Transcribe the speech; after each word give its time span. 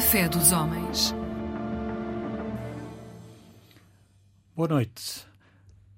Fé 0.00 0.28
dos 0.28 0.52
homens. 0.52 1.14
Boa 4.54 4.68
noite. 4.68 5.26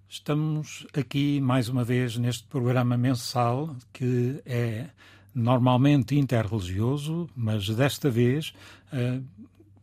Estamos 0.09 0.87
aqui 0.97 1.41
mais 1.41 1.69
uma 1.69 1.83
vez 1.83 2.17
neste 2.17 2.45
programa 2.45 2.97
mensal 2.97 3.75
que 3.93 4.41
é 4.47 4.87
normalmente 5.35 6.17
interreligioso, 6.17 7.29
mas 7.35 7.69
desta 7.69 8.09
vez, 8.09 8.55
uh, 8.93 9.23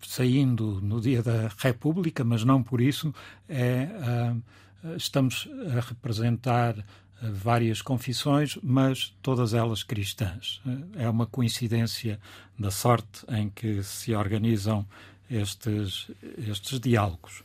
saindo 0.02 0.80
no 0.82 1.02
dia 1.02 1.22
da 1.22 1.50
República, 1.58 2.24
mas 2.24 2.44
não 2.44 2.64
por 2.64 2.80
isso, 2.80 3.14
é, 3.50 3.90
uh, 4.84 4.96
estamos 4.96 5.48
a 5.76 5.80
representar 5.82 6.76
várias 7.32 7.82
confissões, 7.82 8.58
mas 8.62 9.16
todas 9.22 9.54
elas 9.54 9.84
cristãs. 9.84 10.62
É 10.96 11.10
uma 11.10 11.26
coincidência 11.26 12.20
da 12.58 12.72
sorte 12.72 13.26
em 13.30 13.50
que 13.50 13.84
se 13.84 14.14
organizam 14.14 14.86
estes, 15.30 16.10
estes 16.38 16.80
diálogos. 16.80 17.44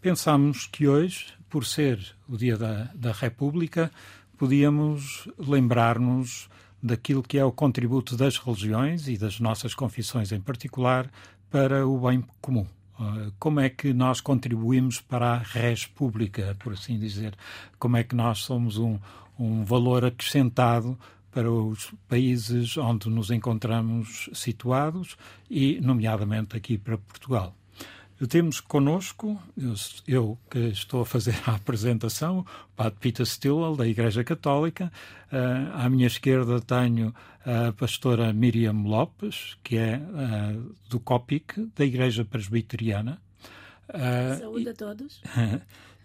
Pensamos 0.00 0.66
que 0.66 0.88
hoje, 0.88 1.26
por 1.48 1.64
ser 1.64 1.98
o 2.28 2.36
Dia 2.36 2.56
da, 2.56 2.90
da 2.94 3.12
República, 3.12 3.90
podíamos 4.38 5.28
lembrar-nos 5.38 6.48
daquilo 6.82 7.22
que 7.22 7.38
é 7.38 7.44
o 7.44 7.52
contributo 7.52 8.16
das 8.16 8.38
religiões 8.38 9.06
e 9.06 9.18
das 9.18 9.38
nossas 9.38 9.74
confissões 9.74 10.32
em 10.32 10.40
particular 10.40 11.10
para 11.50 11.86
o 11.86 11.98
bem 11.98 12.24
comum. 12.40 12.66
Ah, 13.00 13.30
como 13.38 13.60
é 13.60 13.70
que 13.70 13.94
nós 13.94 14.20
contribuímos 14.20 15.00
para 15.00 15.32
a 15.32 15.38
res 15.38 15.86
pública, 15.86 16.54
por 16.58 16.74
assim 16.74 16.98
dizer? 16.98 17.34
Como 17.78 17.96
é 17.96 18.04
que 18.04 18.14
nós 18.14 18.40
somos 18.40 18.76
um, 18.76 18.98
um 19.38 19.64
valor 19.64 20.04
acrescentado 20.04 20.98
para 21.32 21.50
os 21.50 21.94
países 22.06 22.76
onde 22.76 23.08
nos 23.08 23.30
encontramos 23.30 24.28
situados 24.34 25.16
e, 25.48 25.80
nomeadamente, 25.80 26.54
aqui 26.54 26.76
para 26.76 26.98
Portugal? 26.98 27.54
Temos 28.28 28.60
connosco, 28.60 29.40
eu, 29.56 29.74
eu, 30.06 30.38
que 30.50 30.58
estou 30.58 31.00
a 31.00 31.06
fazer 31.06 31.34
a 31.46 31.54
apresentação, 31.54 32.40
o 32.40 32.76
Padre 32.76 32.98
Peter 33.00 33.24
Stilwell, 33.24 33.76
da 33.76 33.86
Igreja 33.86 34.22
Católica. 34.22 34.92
Uh, 35.32 35.72
à 35.74 35.88
minha 35.88 36.06
esquerda 36.06 36.60
tenho 36.60 37.14
a 37.44 37.72
pastora 37.72 38.32
Miriam 38.32 38.82
Lopes, 38.84 39.56
que 39.64 39.76
é 39.78 39.96
uh, 39.96 40.74
do 40.90 41.00
COPIC, 41.00 41.70
da 41.74 41.84
Igreja 41.84 42.24
Presbiteriana. 42.24 43.20
Uh, 43.88 44.38
Saúde 44.38 44.68
a 44.68 44.74
todos. 44.74 45.22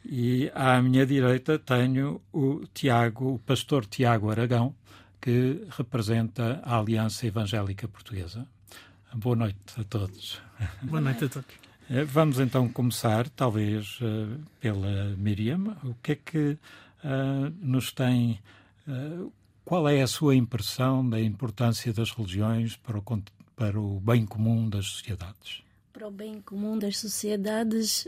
E 0.08 0.52
à 0.54 0.80
minha 0.84 1.04
direita 1.04 1.58
tenho 1.58 2.22
o 2.32 2.64
Tiago, 2.72 3.34
o 3.34 3.40
pastor 3.40 3.88
Tiago 3.88 4.30
Aragão, 4.30 4.76
que 5.20 5.66
representa 5.72 6.62
a 6.64 6.78
Aliança 6.78 7.26
Evangélica 7.26 7.88
Portuguesa. 7.88 8.48
Boa 9.16 9.36
noite 9.36 9.58
a 9.80 9.84
todos. 9.84 10.40
Boa 10.84 11.02
noite 11.02 11.26
a 11.26 11.30
todos. 11.30 11.65
Eh, 11.89 12.03
vamos 12.03 12.39
então 12.39 12.67
começar, 12.67 13.30
talvez, 13.30 14.00
uh, 14.02 14.39
pela 14.59 15.16
Miriam. 15.17 15.78
O 15.83 15.94
que 16.02 16.14
é 16.14 16.16
que 16.16 16.58
uh, 17.03 17.53
nos 17.61 17.91
tem. 17.91 18.39
Uh, 18.88 19.31
qual 19.64 19.88
é 19.88 20.02
a 20.02 20.08
sua 20.08 20.36
impressão 20.36 21.08
da 21.08 21.19
importância 21.19 21.94
das 21.94 22.11
religiões 22.11 22.75
para 22.75 22.97
o, 22.97 23.03
para 23.56 23.80
o 23.80 24.00
bem 24.00 24.25
comum 24.25 24.69
das 24.69 24.88
sociedades? 24.88 25.63
Para 25.94 26.08
o 26.08 26.11
bem 26.11 26.41
comum 26.41 26.78
das 26.78 26.97
sociedades 26.97 28.06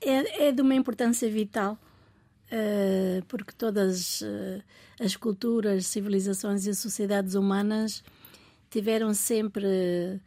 é, 0.00 0.48
é 0.48 0.52
de 0.52 0.62
uma 0.62 0.74
importância 0.74 1.28
vital, 1.30 1.78
uh, 2.52 3.24
porque 3.26 3.52
todas 3.52 4.20
uh, 4.20 4.62
as 5.00 5.16
culturas, 5.16 5.86
civilizações 5.86 6.66
e 6.66 6.74
sociedades 6.74 7.34
humanas 7.34 8.04
tiveram 8.70 9.12
sempre 9.14 9.66
uh, 9.66 10.20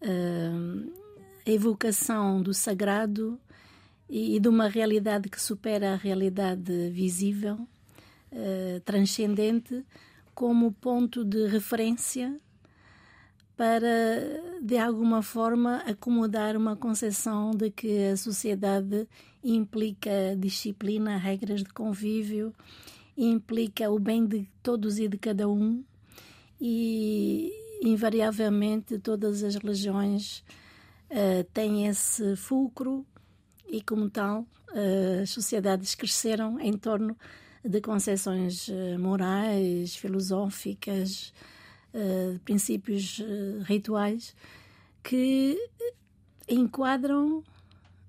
a 0.00 1.50
evocação 1.50 2.42
do 2.42 2.52
sagrado 2.54 3.38
e, 4.08 4.36
e, 4.36 4.40
de 4.40 4.48
uma 4.48 4.68
realidade 4.68 5.28
que 5.28 5.40
supera 5.40 5.92
a 5.92 5.96
realidade 5.96 6.90
visível, 6.90 7.58
transcendente, 8.84 9.84
como 10.34 10.72
ponto 10.72 11.24
de 11.24 11.46
referência 11.46 12.38
para, 13.58 14.40
de 14.62 14.78
alguma 14.78 15.20
forma, 15.20 15.78
acomodar 15.78 16.56
uma 16.56 16.76
concepção 16.76 17.50
de 17.50 17.72
que 17.72 18.10
a 18.12 18.16
sociedade 18.16 19.08
implica 19.42 20.36
disciplina, 20.38 21.16
regras 21.16 21.64
de 21.64 21.70
convívio, 21.70 22.54
implica 23.16 23.90
o 23.90 23.98
bem 23.98 24.24
de 24.24 24.48
todos 24.62 25.00
e 25.00 25.08
de 25.08 25.18
cada 25.18 25.48
um, 25.48 25.82
e 26.60 27.52
invariavelmente 27.82 28.98
todas 28.98 29.42
as 29.42 29.54
religiões 29.54 30.44
uh, 31.10 31.44
têm 31.52 31.86
esse 31.86 32.36
fulcro, 32.36 33.06
e 33.68 33.82
como 33.82 34.08
tal, 34.08 34.40
uh, 34.70 35.22
as 35.22 35.30
sociedades 35.30 35.94
cresceram 35.94 36.58
em 36.60 36.72
torno 36.72 37.16
de 37.64 37.80
concepções 37.80 38.68
uh, 38.68 38.98
morais, 38.98 39.96
filosóficas, 39.96 41.32
princípios 42.44 43.20
rituais 43.64 44.36
que 45.02 45.58
enquadram 46.46 47.42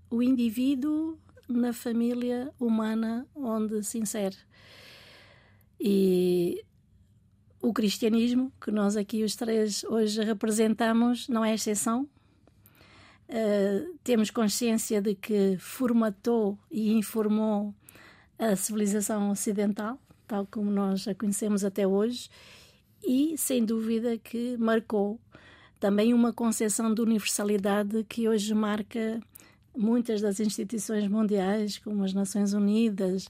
o 0.10 0.22
indivíduo 0.22 1.18
na 1.48 1.72
família 1.72 2.54
humana 2.60 3.26
onde 3.34 3.82
se 3.84 3.98
insere. 3.98 4.36
E 5.80 6.64
o 7.62 7.74
cristianismo, 7.74 8.52
que 8.62 8.72
nós 8.72 8.96
aqui 8.96 9.24
os 9.24 9.36
três 9.36 9.84
hoje 9.84 10.24
representamos, 10.24 11.28
não 11.28 11.44
é 11.44 11.54
exceção. 11.54 12.08
Uh, 13.28 13.96
temos 14.04 14.32
consciência 14.32 15.02
de 15.02 15.14
que 15.14 15.56
formatou 15.58 16.58
e 16.72 16.94
informou 16.94 17.74
a 18.40 18.56
civilização 18.56 19.30
ocidental, 19.30 20.00
tal 20.26 20.48
como 20.50 20.72
nós 20.72 21.08
a 21.08 21.14
conhecemos 21.14 21.64
até 21.64 21.86
hoje, 21.86 22.30
e, 23.04 23.38
sem 23.38 23.64
dúvida, 23.64 24.18
que 24.18 24.58
marcou 24.58 25.20
também 25.80 26.14
uma 26.14 26.34
concepção 26.34 26.94
de 26.94 27.02
universalidade 27.02 28.04
que 28.04 28.28
hoje 28.28 28.54
marca 28.54 29.22
muitas 29.76 30.22
das 30.22 30.40
instituições 30.40 31.08
mundiais, 31.08 31.78
como 31.78 32.04
as 32.04 32.14
Nações 32.14 32.54
Unidas, 32.54 33.30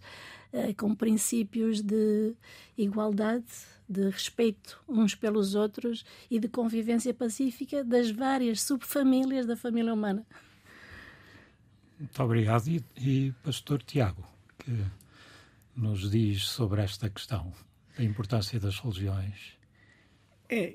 eh, 0.51 0.73
com 0.73 0.95
princípios 0.95 1.81
de 1.81 2.33
igualdade, 2.75 3.45
de 3.89 4.09
respeito 4.09 4.79
uns 4.87 5.15
pelos 5.15 5.55
outros 5.55 6.05
e 6.29 6.39
de 6.39 6.47
convivência 6.47 7.13
pacífica 7.13 7.83
das 7.83 8.11
várias 8.11 8.61
subfamílias 8.61 9.47
da 9.47 9.57
família 9.57 9.93
humana. 9.93 10.25
Muito 11.99 12.23
obrigado. 12.23 12.67
E, 12.67 12.83
e 12.95 13.31
Pastor 13.43 13.81
Tiago, 13.81 14.25
que 14.59 14.71
nos 15.75 16.09
diz 16.11 16.43
sobre 16.43 16.81
esta 16.81 17.09
questão, 17.09 17.51
a 17.97 18.03
importância 18.03 18.59
das 18.59 18.79
religiões? 18.79 19.57
É, 20.47 20.71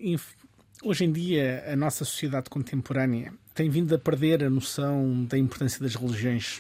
hoje 0.82 1.04
em 1.04 1.12
dia, 1.12 1.64
a 1.72 1.76
nossa 1.76 2.04
sociedade 2.04 2.50
contemporânea 2.50 3.32
tem 3.54 3.70
vindo 3.70 3.94
a 3.94 3.98
perder 3.98 4.42
a 4.42 4.50
noção 4.50 5.25
da 5.25 5.38
importância 5.38 5.81
das 5.81 5.94
religiões 5.94 6.58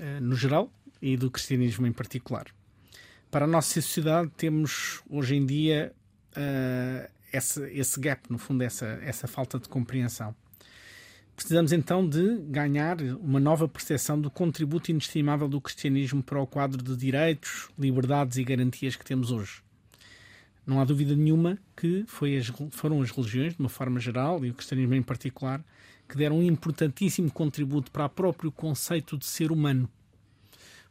uh, 0.00 0.20
no 0.20 0.34
geral 0.34 0.72
e 1.00 1.16
do 1.16 1.30
cristianismo 1.30 1.86
em 1.86 1.92
particular. 1.92 2.46
Para 3.30 3.44
a 3.44 3.48
nossa 3.48 3.80
sociedade, 3.80 4.28
temos 4.36 5.02
hoje 5.08 5.36
em 5.36 5.46
dia 5.46 5.92
uh, 6.32 7.08
esse, 7.32 7.62
esse 7.70 8.00
gap, 8.00 8.20
no 8.28 8.38
fundo, 8.38 8.62
essa, 8.64 8.86
essa 9.02 9.28
falta 9.28 9.56
de 9.56 9.68
compreensão. 9.68 10.34
Precisamos 11.36 11.72
então 11.72 12.06
de 12.06 12.38
ganhar 12.48 13.00
uma 13.00 13.38
nova 13.38 13.68
percepção 13.68 14.20
do 14.20 14.30
contributo 14.30 14.90
inestimável 14.90 15.48
do 15.48 15.60
cristianismo 15.60 16.24
para 16.24 16.40
o 16.40 16.46
quadro 16.46 16.82
de 16.82 16.96
direitos, 16.96 17.68
liberdades 17.78 18.36
e 18.36 18.42
garantias 18.42 18.96
que 18.96 19.04
temos 19.04 19.30
hoje. 19.30 19.62
Não 20.66 20.80
há 20.80 20.84
dúvida 20.84 21.14
nenhuma 21.14 21.56
que 21.76 22.04
as, 22.36 22.52
foram 22.72 23.00
as 23.00 23.10
religiões, 23.10 23.54
de 23.54 23.60
uma 23.60 23.68
forma 23.68 24.00
geral, 24.00 24.44
e 24.44 24.50
o 24.50 24.54
cristianismo 24.54 24.94
em 24.94 25.02
particular, 25.02 25.64
que 26.08 26.16
deram 26.16 26.40
um 26.40 26.42
importantíssimo 26.42 27.30
contributo 27.30 27.92
para 27.92 28.06
o 28.06 28.10
próprio 28.10 28.50
conceito 28.50 29.16
de 29.16 29.24
ser 29.24 29.52
humano. 29.52 29.88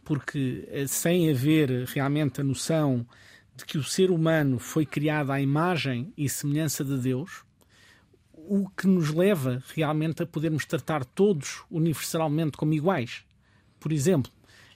Porque 0.09 0.67
eh, 0.71 0.87
sem 0.87 1.29
haver 1.29 1.85
realmente 1.85 2.41
a 2.41 2.43
noção 2.43 3.05
de 3.55 3.63
que 3.63 3.77
o 3.77 3.83
ser 3.83 4.09
humano 4.09 4.57
foi 4.57 4.83
criado 4.83 5.31
à 5.31 5.39
imagem 5.39 6.11
e 6.17 6.27
semelhança 6.27 6.83
de 6.83 6.97
Deus, 6.97 7.43
o 8.33 8.67
que 8.69 8.87
nos 8.87 9.13
leva 9.13 9.63
realmente 9.75 10.23
a 10.23 10.25
podermos 10.25 10.65
tratar 10.65 11.05
todos 11.05 11.63
universalmente 11.69 12.57
como 12.57 12.73
iguais. 12.73 13.23
Por 13.79 13.91
exemplo, 13.91 14.31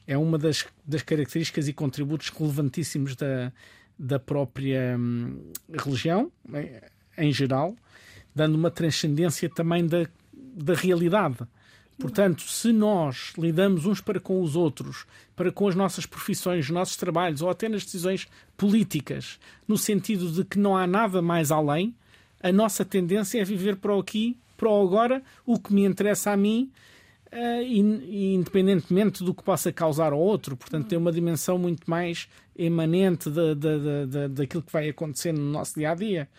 é 0.06 0.16
uma 0.16 0.38
das, 0.38 0.68
das 0.86 1.02
características 1.02 1.68
e 1.68 1.74
contributos 1.74 2.30
relevantíssimos 2.30 3.16
da, 3.16 3.52
da 3.98 4.20
própria 4.20 4.96
hum, 5.00 5.52
religião, 5.68 6.32
em 7.18 7.34
geral, 7.34 7.76
dando 8.36 8.54
uma 8.54 8.70
transcendência 8.70 9.50
também 9.50 9.88
da, 9.88 10.06
da 10.32 10.76
realidade. 10.76 11.40
Portanto, 12.00 12.42
se 12.42 12.72
nós 12.72 13.34
lidamos 13.38 13.86
uns 13.86 14.02
para 14.02 14.20
com 14.20 14.42
os 14.42 14.56
outros, 14.56 15.06
para 15.36 15.52
com 15.52 15.68
as 15.68 15.76
nossas 15.76 16.06
profissões, 16.06 16.66
os 16.66 16.72
nossos 16.72 16.96
trabalhos 16.96 17.42
ou 17.42 17.50
até 17.50 17.70
nas 17.70 17.84
decisões 17.84 18.28
políticas, 18.58 19.40
no 19.68 19.78
sentido 19.78 20.32
de 20.32 20.44
que 20.44 20.58
não 20.58 20.76
há 20.76 20.88
nada 20.88 21.22
mais 21.22 21.52
além, 21.52 21.96
a 22.42 22.52
nossa 22.52 22.84
tendência 22.84 23.40
é 23.40 23.44
viver 23.44 23.78
para 23.78 23.96
o 23.96 24.00
aqui, 24.00 24.38
para 24.58 24.70
o 24.70 24.82
agora, 24.82 25.24
o 25.46 25.60
que 25.60 25.74
me 25.74 25.86
interessa 25.86 26.32
a 26.32 26.38
mim, 26.38 26.72
uh, 27.32 27.62
e, 27.62 28.34
independentemente 28.34 29.24
do 29.24 29.34
que 29.34 29.44
possa 29.44 29.72
causar 29.72 30.14
ao 30.14 30.20
outro. 30.20 30.58
Portanto, 30.58 30.88
tem 30.88 30.98
uma 30.98 31.12
dimensão 31.12 31.58
muito 31.58 31.90
mais 31.90 32.28
emanente 32.56 33.30
da, 33.30 33.54
da, 33.54 34.06
da, 34.06 34.28
daquilo 34.28 34.64
que 34.64 34.72
vai 34.72 34.90
acontecer 34.90 35.32
no 35.32 35.52
nosso 35.52 35.76
dia 35.76 35.92
a 35.92 35.96
dia. 35.96 36.30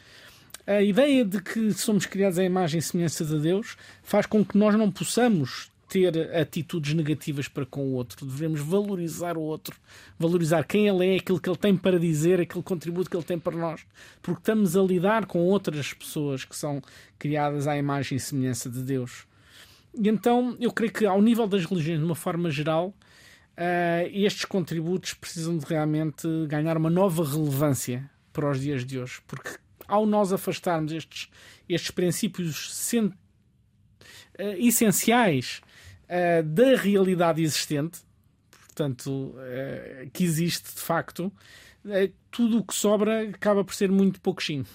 A 0.66 0.82
ideia 0.82 1.24
de 1.24 1.42
que 1.42 1.72
somos 1.74 2.06
criados 2.06 2.38
à 2.38 2.44
imagem 2.44 2.78
e 2.78 2.82
semelhança 2.82 3.22
de 3.22 3.38
Deus 3.38 3.76
faz 4.02 4.24
com 4.24 4.42
que 4.42 4.56
nós 4.56 4.74
não 4.76 4.90
possamos 4.90 5.70
ter 5.88 6.34
atitudes 6.34 6.94
negativas 6.94 7.48
para 7.48 7.66
com 7.66 7.82
o 7.82 7.92
outro. 7.92 8.24
Devemos 8.24 8.60
valorizar 8.60 9.36
o 9.36 9.42
outro, 9.42 9.76
valorizar 10.18 10.64
quem 10.64 10.88
ele 10.88 11.06
é, 11.06 11.16
aquilo 11.18 11.38
que 11.38 11.48
ele 11.48 11.58
tem 11.58 11.76
para 11.76 12.00
dizer, 12.00 12.40
aquele 12.40 12.62
contributo 12.62 13.10
que 13.10 13.16
ele 13.16 13.24
tem 13.24 13.38
para 13.38 13.56
nós, 13.56 13.84
porque 14.22 14.40
estamos 14.40 14.74
a 14.74 14.82
lidar 14.82 15.26
com 15.26 15.40
outras 15.40 15.92
pessoas 15.92 16.44
que 16.44 16.56
são 16.56 16.82
criadas 17.18 17.68
à 17.68 17.76
imagem 17.76 18.16
e 18.16 18.20
semelhança 18.20 18.70
de 18.70 18.82
Deus. 18.82 19.26
E 19.94 20.08
então 20.08 20.56
eu 20.58 20.72
creio 20.72 20.92
que, 20.92 21.06
ao 21.06 21.20
nível 21.20 21.46
das 21.46 21.64
religiões, 21.66 21.98
de 21.98 22.04
uma 22.04 22.16
forma 22.16 22.50
geral, 22.50 22.88
uh, 22.88 24.08
estes 24.12 24.46
contributos 24.46 25.12
precisam 25.14 25.58
de 25.58 25.66
realmente 25.66 26.26
ganhar 26.48 26.76
uma 26.76 26.90
nova 26.90 27.22
relevância 27.22 28.10
para 28.32 28.50
os 28.50 28.60
dias 28.60 28.84
de 28.84 28.98
hoje, 28.98 29.20
porque 29.28 29.50
ao 29.86 30.06
nós 30.06 30.32
afastarmos 30.32 30.92
estes, 30.92 31.28
estes 31.68 31.90
princípios 31.90 32.74
sendo, 32.74 33.14
uh, 34.38 34.56
essenciais 34.58 35.60
uh, 36.04 36.42
da 36.42 36.76
realidade 36.76 37.42
existente, 37.42 38.00
portanto, 38.50 39.36
que 40.12 40.24
existe 40.24 40.74
de 40.74 40.80
facto, 40.80 41.32
tudo 42.28 42.58
o 42.58 42.64
que 42.64 42.74
sobra 42.74 43.28
acaba 43.28 43.62
por 43.62 43.72
ser 43.72 43.88
muito 43.88 44.20
pouquinho. 44.20 44.66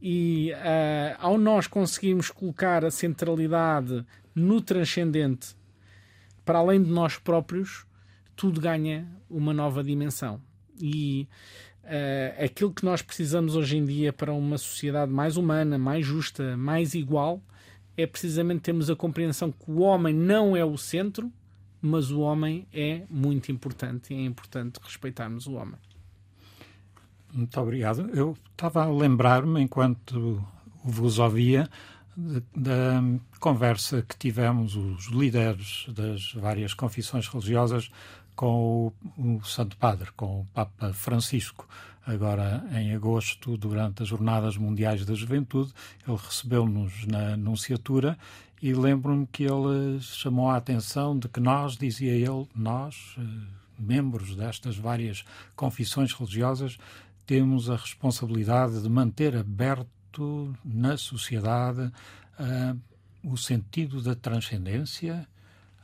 E 0.00 0.52
uh, 0.52 1.16
ao 1.18 1.38
nós 1.38 1.66
conseguirmos 1.66 2.30
colocar 2.30 2.84
a 2.84 2.90
centralidade 2.90 4.04
no 4.34 4.60
transcendente, 4.60 5.56
para 6.44 6.58
além 6.58 6.82
de 6.82 6.90
nós 6.90 7.16
próprios, 7.16 7.86
tudo 8.36 8.60
ganha 8.60 9.08
uma 9.30 9.54
nova 9.54 9.82
dimensão. 9.82 10.40
E 10.78 11.26
uh, 11.86 12.44
aquilo 12.44 12.72
que 12.72 12.84
nós 12.84 13.02
precisamos 13.02 13.56
hoje 13.56 13.76
em 13.76 13.84
dia 13.84 14.12
para 14.12 14.32
uma 14.32 14.58
sociedade 14.58 15.10
mais 15.10 15.36
humana, 15.36 15.78
mais 15.78 16.04
justa, 16.04 16.56
mais 16.56 16.94
igual, 16.94 17.40
é 17.96 18.06
precisamente 18.06 18.60
termos 18.60 18.90
a 18.90 18.96
compreensão 18.96 19.50
que 19.50 19.70
o 19.70 19.80
homem 19.80 20.14
não 20.14 20.56
é 20.56 20.64
o 20.64 20.76
centro, 20.76 21.32
mas 21.80 22.10
o 22.10 22.20
homem 22.20 22.66
é 22.72 23.02
muito 23.08 23.50
importante 23.50 24.12
e 24.12 24.16
é 24.16 24.24
importante 24.24 24.78
respeitarmos 24.82 25.46
o 25.46 25.54
homem. 25.54 25.78
Muito 27.32 27.60
obrigado. 27.60 28.10
Eu 28.14 28.36
estava 28.50 28.82
a 28.82 28.90
lembrar-me, 28.90 29.60
enquanto 29.60 30.42
vos 30.84 31.18
ouvia, 31.18 31.68
da 32.56 33.02
conversa 33.38 34.02
que 34.02 34.16
tivemos 34.16 34.74
os 34.74 35.06
líderes 35.08 35.86
das 35.90 36.32
várias 36.32 36.72
confissões 36.72 37.28
religiosas 37.28 37.90
com 38.36 38.92
o, 39.18 39.38
o, 39.38 39.44
Santo 39.44 39.76
Padre, 39.76 40.10
com 40.14 40.42
o 40.42 40.46
Papa 40.54 40.92
Francisco. 40.92 41.66
Agora, 42.06 42.64
em 42.72 42.94
agosto, 42.94 43.56
durante 43.56 44.02
as 44.02 44.08
Jornadas 44.08 44.56
Mundiais 44.56 45.04
da 45.04 45.14
Juventude, 45.14 45.72
ele 46.06 46.16
recebeu-nos 46.16 47.04
na 47.06 47.32
Anunciatura 47.32 48.16
e 48.62 48.72
lembro-me 48.72 49.26
que 49.26 49.44
ele 49.44 50.00
chamou 50.00 50.48
a 50.48 50.56
atenção 50.56 51.18
de 51.18 51.28
que 51.28 51.40
nós, 51.40 51.76
dizia 51.76 52.12
ele, 52.12 52.46
nós, 52.54 53.16
eh, 53.18 53.22
membros 53.78 54.36
destas 54.36 54.76
várias 54.76 55.24
confissões 55.54 56.12
religiosas, 56.12 56.78
temos 57.26 57.68
a 57.68 57.76
responsabilidade 57.76 58.80
de 58.80 58.88
manter 58.88 59.36
aberto 59.36 60.54
na 60.64 60.96
sociedade 60.96 61.80
uh, 62.38 62.80
o 63.22 63.36
sentido 63.36 64.00
da 64.00 64.14
transcendência, 64.14 65.26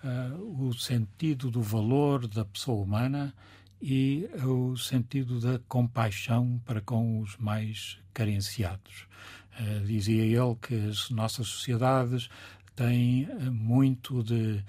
uh, 0.05 0.67
o 0.69 0.75
sentido 0.75 1.51
do 1.51 1.63
valor 1.63 2.27
da 2.27 2.45
pessoa 2.45 2.83
humana 2.83 3.35
e 3.81 4.29
o 4.45 4.77
sentido 4.77 5.41
da 5.41 5.59
compaixão 5.69 6.61
para 6.65 6.81
com 6.81 7.21
os 7.21 7.37
mais 7.37 7.99
carenciados. 8.15 9.07
Uh, 9.61 9.85
dizia 9.85 10.25
ele 10.25 10.57
que 10.61 10.75
as 10.89 11.11
nossas 11.11 11.49
sociedades 11.49 12.29
têm 12.75 13.29
muito 13.51 14.23
de 14.23 14.63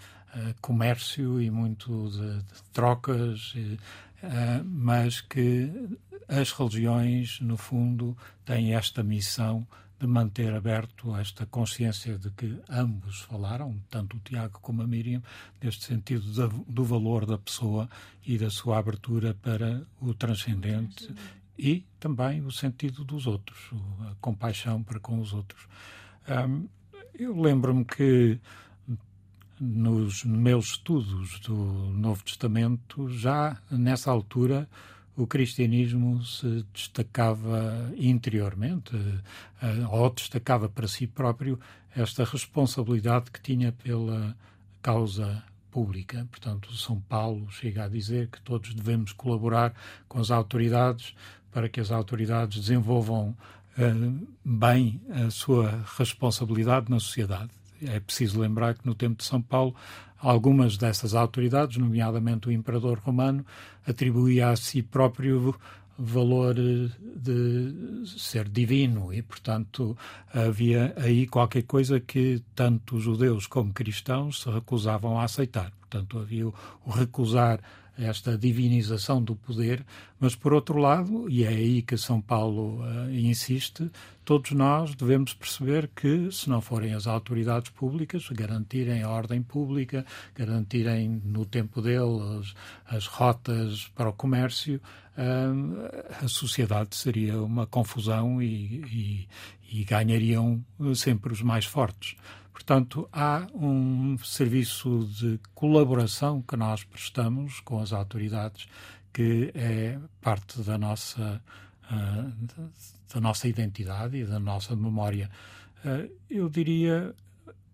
comércio 0.61 1.39
e 1.39 1.51
muito 1.51 2.09
de, 2.09 2.37
de 2.41 2.63
trocas, 2.73 3.53
mas 4.65 5.21
que 5.21 5.71
as 6.27 6.51
religiões, 6.51 7.39
no 7.39 7.55
fundo, 7.55 8.17
têm 8.43 8.73
esta 8.73 9.03
missão 9.03 9.67
de 10.03 10.07
manter 10.07 10.53
aberto 10.53 11.15
esta 11.15 11.45
consciência 11.45 12.17
de 12.17 12.29
que 12.31 12.59
ambos 12.69 13.21
falaram, 13.21 13.81
tanto 13.89 14.17
o 14.17 14.19
Tiago 14.19 14.59
como 14.61 14.81
a 14.81 14.87
Miriam, 14.87 15.23
neste 15.61 15.85
sentido 15.85 16.25
do 16.67 16.83
valor 16.83 17.25
da 17.25 17.37
pessoa 17.37 17.89
e 18.25 18.37
da 18.37 18.49
sua 18.49 18.79
abertura 18.79 19.33
para 19.33 19.87
o 20.01 20.13
transcendente 20.13 21.09
e 21.57 21.85
também 22.01 22.45
o 22.45 22.51
sentido 22.51 23.05
dos 23.05 23.27
outros, 23.27 23.57
a 24.11 24.15
compaixão 24.19 24.83
para 24.83 24.99
com 24.99 25.19
os 25.19 25.31
outros. 25.31 25.65
Eu 27.17 27.39
lembro-me 27.39 27.85
que 27.85 28.41
nos 29.57 30.25
meus 30.25 30.71
estudos 30.71 31.39
do 31.39 31.55
Novo 31.55 32.21
Testamento, 32.25 33.07
já 33.07 33.57
nessa 33.71 34.11
altura, 34.11 34.67
o 35.15 35.27
cristianismo 35.27 36.23
se 36.25 36.65
destacava 36.73 37.91
interiormente, 37.95 38.95
eh, 39.61 39.87
ou 39.89 40.09
destacava 40.09 40.67
para 40.67 40.87
si 40.87 41.05
próprio 41.05 41.59
esta 41.95 42.23
responsabilidade 42.23 43.29
que 43.29 43.39
tinha 43.41 43.71
pela 43.71 44.35
causa 44.81 45.43
pública. 45.71 46.27
Portanto, 46.29 46.73
São 46.75 46.99
Paulo 47.01 47.49
chega 47.51 47.85
a 47.85 47.87
dizer 47.87 48.27
que 48.27 48.41
todos 48.41 48.73
devemos 48.73 49.11
colaborar 49.11 49.73
com 50.07 50.19
as 50.19 50.31
autoridades 50.31 51.15
para 51.51 51.69
que 51.69 51.79
as 51.79 51.91
autoridades 51.91 52.59
desenvolvam 52.59 53.35
uh, 53.77 54.27
bem 54.43 54.99
a 55.09 55.29
sua 55.29 55.83
responsabilidade 55.97 56.89
na 56.89 56.99
sociedade. 56.99 57.51
É 57.81 57.99
preciso 57.99 58.39
lembrar 58.39 58.75
que 58.75 58.85
no 58.85 58.95
tempo 58.95 59.17
de 59.17 59.23
São 59.23 59.41
Paulo 59.41 59.75
algumas 60.23 60.77
dessas 60.77 61.13
autoridades, 61.13 61.77
nomeadamente 61.77 62.47
o 62.47 62.51
imperador 62.51 62.99
romano, 62.99 63.45
atribuía 63.85 64.49
a 64.49 64.55
si 64.55 64.81
próprio 64.81 65.55
valor 65.97 66.55
de 66.55 68.03
ser 68.07 68.49
divino 68.49 69.13
e, 69.13 69.21
portanto, 69.21 69.95
havia 70.33 70.93
aí 70.97 71.27
qualquer 71.27 71.63
coisa 71.63 71.99
que 71.99 72.41
tanto 72.55 72.99
judeus 72.99 73.45
como 73.45 73.73
cristãos 73.73 74.41
se 74.41 74.49
recusavam 74.49 75.19
a 75.19 75.25
aceitar. 75.25 75.71
Portanto, 75.81 76.17
havia 76.17 76.47
o 76.47 76.55
recusar 76.89 77.59
esta 77.97 78.37
divinização 78.37 79.21
do 79.21 79.35
poder, 79.35 79.85
mas 80.19 80.35
por 80.35 80.53
outro 80.53 80.77
lado, 80.77 81.29
e 81.29 81.43
é 81.43 81.49
aí 81.49 81.81
que 81.81 81.97
São 81.97 82.19
Paulo 82.19 82.81
uh, 82.81 83.11
insiste, 83.11 83.89
todos 84.25 84.51
nós 84.51 84.95
devemos 84.95 85.33
perceber 85.33 85.89
que, 85.95 86.31
se 86.31 86.49
não 86.49 86.61
forem 86.61 86.93
as 86.93 87.05
autoridades 87.05 87.69
públicas 87.69 88.27
garantirem 88.29 89.03
a 89.03 89.09
ordem 89.09 89.43
pública, 89.43 90.05
garantirem 90.35 91.21
no 91.23 91.45
tempo 91.45 91.81
deles 91.81 92.55
as 92.87 93.05
rotas 93.05 93.91
para 93.95 94.09
o 94.09 94.13
comércio, 94.13 94.81
uh, 95.17 96.23
a 96.23 96.27
sociedade 96.27 96.95
seria 96.95 97.41
uma 97.41 97.67
confusão 97.67 98.41
e, 98.41 98.47
e, 98.91 99.27
e 99.71 99.83
ganhariam 99.83 100.63
sempre 100.95 101.31
os 101.31 101.41
mais 101.41 101.65
fortes. 101.65 102.15
Portanto, 102.53 103.09
há 103.11 103.47
um 103.53 104.15
serviço 104.19 105.09
de 105.11 105.39
colaboração 105.55 106.41
que 106.41 106.55
nós 106.55 106.83
prestamos 106.83 107.59
com 107.59 107.79
as 107.79 107.91
autoridades 107.91 108.67
que 109.11 109.51
é 109.55 109.99
parte 110.21 110.61
da 110.61 110.77
nossa, 110.77 111.41
uh, 111.91 112.69
da 113.13 113.19
nossa 113.19 113.47
identidade 113.47 114.17
e 114.17 114.25
da 114.25 114.39
nossa 114.39 114.75
memória. 114.75 115.29
Uh, 115.83 116.09
eu 116.29 116.47
diria 116.47 117.13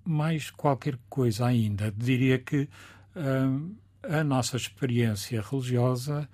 mais 0.04 0.50
qualquer 0.50 0.98
coisa 1.10 1.46
ainda. 1.46 1.94
Diria 1.96 2.40
que 2.40 2.68
uh, 3.16 3.76
a 4.02 4.24
nossa 4.24 4.56
experiência 4.58 5.42
religiosa 5.42 6.28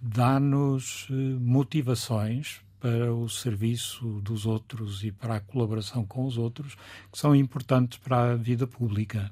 dá-nos 0.00 1.08
motivações 1.40 2.60
para 2.80 3.12
o 3.12 3.28
serviço 3.28 4.20
dos 4.22 4.46
outros 4.46 5.04
e 5.04 5.12
para 5.12 5.36
a 5.36 5.40
colaboração 5.40 6.04
com 6.04 6.24
os 6.24 6.38
outros, 6.38 6.76
que 7.12 7.18
são 7.18 7.36
importantes 7.36 7.98
para 7.98 8.32
a 8.32 8.36
vida 8.36 8.66
pública, 8.66 9.30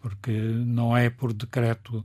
porque 0.00 0.30
não 0.30 0.96
é 0.96 1.08
por 1.08 1.32
decreto 1.32 2.04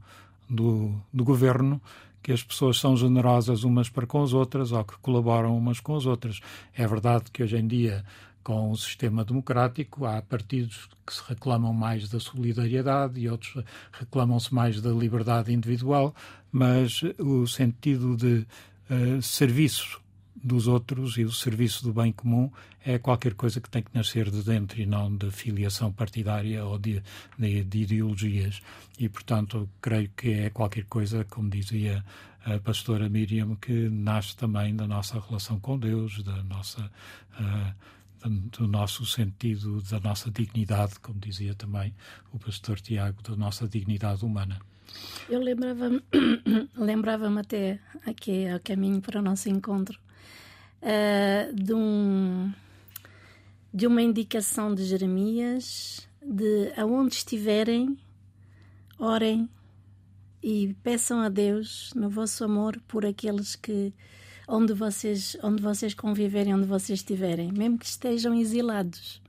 do, 0.49 0.95
do 1.13 1.25
governo 1.25 1.81
que 2.23 2.31
as 2.31 2.43
pessoas 2.43 2.77
são 2.77 2.95
generosas 2.95 3.63
umas 3.63 3.89
para 3.89 4.07
com 4.07 4.21
as 4.21 4.33
outras 4.33 4.71
ou 4.71 4.83
que 4.83 4.97
colaboram 4.99 5.57
umas 5.57 5.79
com 5.79 5.95
as 5.95 6.05
outras. 6.05 6.39
É 6.73 6.85
verdade 6.87 7.31
que 7.31 7.43
hoje 7.43 7.57
em 7.57 7.67
dia, 7.67 8.03
com 8.43 8.71
o 8.71 8.77
sistema 8.77 9.23
democrático, 9.23 10.05
há 10.05 10.21
partidos 10.21 10.89
que 11.05 11.13
se 11.13 11.21
reclamam 11.27 11.73
mais 11.73 12.09
da 12.09 12.19
solidariedade 12.19 13.19
e 13.19 13.29
outros 13.29 13.63
reclamam-se 13.91 14.53
mais 14.53 14.81
da 14.81 14.91
liberdade 14.91 15.53
individual, 15.53 16.13
mas 16.51 17.01
o 17.17 17.47
sentido 17.47 18.17
de 18.17 18.45
uh, 18.89 19.21
serviço 19.21 20.01
dos 20.43 20.67
outros 20.67 21.17
e 21.17 21.23
o 21.23 21.31
serviço 21.31 21.83
do 21.83 21.93
bem 21.93 22.11
comum 22.11 22.51
é 22.85 22.97
qualquer 22.97 23.33
coisa 23.33 23.59
que 23.59 23.69
tem 23.69 23.81
que 23.81 23.93
nascer 23.93 24.29
de 24.29 24.43
dentro 24.43 24.79
e 24.79 24.85
não 24.85 25.13
de 25.15 25.29
filiação 25.31 25.91
partidária 25.91 26.63
ou 26.63 26.77
de, 26.77 27.01
de, 27.37 27.63
de 27.63 27.79
ideologias. 27.79 28.61
E, 28.99 29.09
portanto, 29.09 29.69
creio 29.81 30.09
que 30.15 30.31
é 30.31 30.49
qualquer 30.49 30.85
coisa, 30.85 31.25
como 31.25 31.49
dizia 31.49 32.03
a 32.45 32.59
pastora 32.59 33.09
Miriam, 33.09 33.55
que 33.55 33.89
nasce 33.89 34.35
também 34.35 34.75
da 34.75 34.87
nossa 34.87 35.19
relação 35.19 35.59
com 35.59 35.77
Deus, 35.77 36.23
da 36.23 36.43
nossa. 36.43 36.91
Uh, 37.39 37.97
do 38.27 38.67
nosso 38.67 39.05
sentido, 39.05 39.79
da 39.83 39.99
nossa 39.99 40.31
dignidade, 40.31 40.99
como 40.99 41.19
dizia 41.19 41.53
também 41.53 41.93
o 42.33 42.39
pastor 42.39 42.79
Tiago, 42.81 43.21
da 43.21 43.35
nossa 43.35 43.67
dignidade 43.67 44.25
humana. 44.25 44.59
Eu 45.29 45.39
lembrava-me 45.39 46.01
lembrava 46.75 47.39
até 47.39 47.79
aqui 48.05 48.47
ao 48.47 48.59
caminho 48.59 49.01
para 49.01 49.19
o 49.19 49.21
nosso 49.21 49.47
encontro 49.49 49.99
uh, 50.81 51.53
de, 51.53 51.73
um, 51.73 52.51
de 53.73 53.87
uma 53.87 54.01
indicação 54.01 54.73
de 54.73 54.83
Jeremias 54.85 56.07
de 56.21 56.73
aonde 56.75 57.15
estiverem, 57.15 57.97
orem 58.99 59.49
e 60.43 60.75
peçam 60.83 61.21
a 61.21 61.29
Deus 61.29 61.93
no 61.95 62.09
vosso 62.09 62.43
amor 62.43 62.79
por 62.87 63.05
aqueles 63.05 63.55
que 63.55 63.93
onde 64.47 64.73
vocês 64.73 65.37
onde 65.41 65.61
vocês 65.61 65.93
conviverem, 65.93 66.53
onde 66.53 66.67
vocês 66.67 66.99
estiverem, 66.99 67.51
mesmo 67.51 67.77
que 67.77 67.85
estejam 67.85 68.33
exilados. 68.33 69.21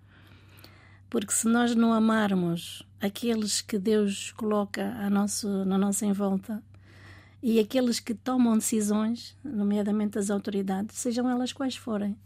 Porque 1.08 1.32
se 1.32 1.48
nós 1.48 1.74
não 1.74 1.92
amarmos 1.92 2.82
aqueles 3.00 3.60
que 3.60 3.78
Deus 3.78 4.32
coloca 4.32 4.92
a 4.96 5.08
nosso, 5.08 5.64
na 5.64 5.78
nossa 5.78 6.04
envolta, 6.04 6.62
e 7.42 7.60
aqueles 7.60 8.00
que 8.00 8.14
tomam 8.14 8.56
decisões, 8.56 9.36
nomeadamente 9.44 10.18
as 10.18 10.30
autoridades, 10.30 10.96
sejam 10.96 11.28
elas 11.28 11.52
quais 11.52 11.76
forem. 11.76 12.16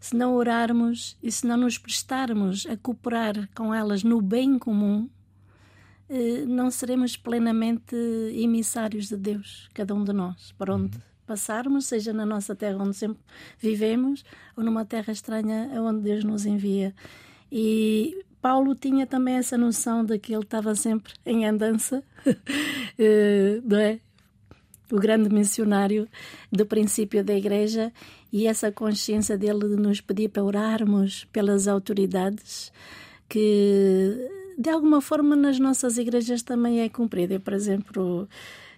Se 0.00 0.16
não 0.16 0.34
orarmos 0.34 1.16
e 1.22 1.30
se 1.30 1.46
não 1.46 1.56
nos 1.56 1.78
prestarmos 1.78 2.66
a 2.66 2.76
cooperar 2.76 3.48
com 3.54 3.72
elas 3.72 4.02
no 4.02 4.20
bem 4.20 4.58
comum, 4.58 5.08
eh, 6.08 6.44
não 6.46 6.70
seremos 6.70 7.16
plenamente 7.16 7.94
emissários 8.34 9.08
de 9.08 9.16
Deus, 9.16 9.68
cada 9.72 9.94
um 9.94 10.02
de 10.02 10.12
nós, 10.12 10.52
para 10.58 10.74
onde 10.74 10.96
uhum. 10.96 11.02
passarmos, 11.26 11.84
seja 11.86 12.12
na 12.12 12.26
nossa 12.26 12.56
terra 12.56 12.82
onde 12.82 12.96
sempre 12.96 13.22
vivemos 13.58 14.24
ou 14.56 14.64
numa 14.64 14.84
terra 14.84 15.12
estranha 15.12 15.70
onde 15.80 16.00
Deus 16.00 16.24
nos 16.24 16.46
envia. 16.46 16.92
E 17.52 18.24
Paulo 18.40 18.74
tinha 18.74 19.06
também 19.06 19.34
essa 19.34 19.56
noção 19.56 20.04
de 20.04 20.18
que 20.18 20.32
ele 20.32 20.42
estava 20.42 20.74
sempre 20.74 21.12
em 21.24 21.46
andança, 21.46 22.02
eh, 22.98 23.60
não 23.62 23.78
é? 23.78 24.00
O 24.90 24.96
grande 24.96 25.28
missionário 25.28 26.08
do 26.50 26.66
princípio 26.66 27.24
da 27.24 27.34
Igreja 27.34 27.92
e 28.32 28.46
essa 28.46 28.70
consciência 28.70 29.36
dele 29.36 29.68
de 29.68 29.76
nos 29.76 30.00
pedir 30.00 30.28
para 30.28 30.42
orarmos 30.42 31.26
pelas 31.32 31.68
autoridades 31.68 32.72
que 33.28 34.28
de 34.58 34.68
alguma 34.68 35.00
forma 35.00 35.34
nas 35.34 35.58
nossas 35.58 35.96
igrejas 35.96 36.42
também 36.42 36.80
é 36.82 36.88
cumprida. 36.88 37.34
Eu, 37.34 37.40
por 37.40 37.54
exemplo, 37.54 38.28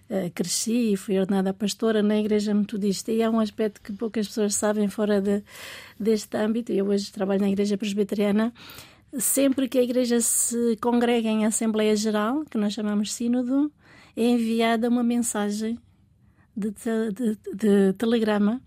eh, 0.09 0.31
cresci 0.33 0.93
e 0.93 0.97
fui 0.97 1.19
ordenada 1.19 1.53
pastora 1.53 2.01
na 2.01 2.17
igreja 2.17 2.53
metodista 2.53 3.11
e 3.11 3.21
é 3.21 3.29
um 3.29 3.39
aspecto 3.39 3.81
que 3.81 3.91
poucas 3.91 4.27
pessoas 4.27 4.55
sabem 4.55 4.87
fora 4.87 5.19
de, 5.19 5.43
deste 5.99 6.37
âmbito. 6.37 6.71
Eu 6.71 6.87
hoje 6.87 7.11
trabalho 7.11 7.41
na 7.41 7.49
igreja 7.49 7.77
presbiteriana. 7.77 8.53
Sempre 9.17 9.67
que 9.67 9.77
a 9.77 9.83
igreja 9.83 10.21
se 10.21 10.77
congrega 10.81 11.29
em 11.29 11.45
Assembleia 11.45 11.95
Geral, 11.95 12.45
que 12.49 12.57
nós 12.57 12.73
chamamos 12.73 13.13
Sínodo, 13.13 13.71
é 14.15 14.23
enviada 14.23 14.87
uma 14.87 15.03
mensagem 15.03 15.77
de, 16.55 16.71
de, 16.71 17.37
de 17.53 17.93
telegrama 17.93 18.61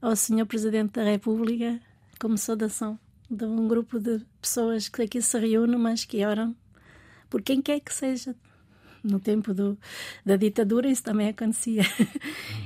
ao 0.00 0.14
Senhor 0.14 0.46
Presidente 0.46 0.92
da 0.92 1.04
República 1.04 1.80
como 2.18 2.38
saudação 2.38 2.98
de 3.30 3.44
um 3.44 3.66
grupo 3.66 3.98
de 3.98 4.24
pessoas 4.40 4.88
que 4.88 5.02
aqui 5.02 5.20
se 5.20 5.38
reúnem, 5.38 5.78
mas 5.78 6.04
que 6.04 6.24
oram 6.24 6.54
por 7.28 7.42
quem 7.42 7.60
quer 7.60 7.80
que 7.80 7.92
seja. 7.92 8.34
No 9.02 9.20
tempo 9.20 9.52
do, 9.52 9.78
da 10.24 10.36
ditadura 10.36 10.88
isso 10.88 11.02
também 11.02 11.28
acontecia. 11.28 11.82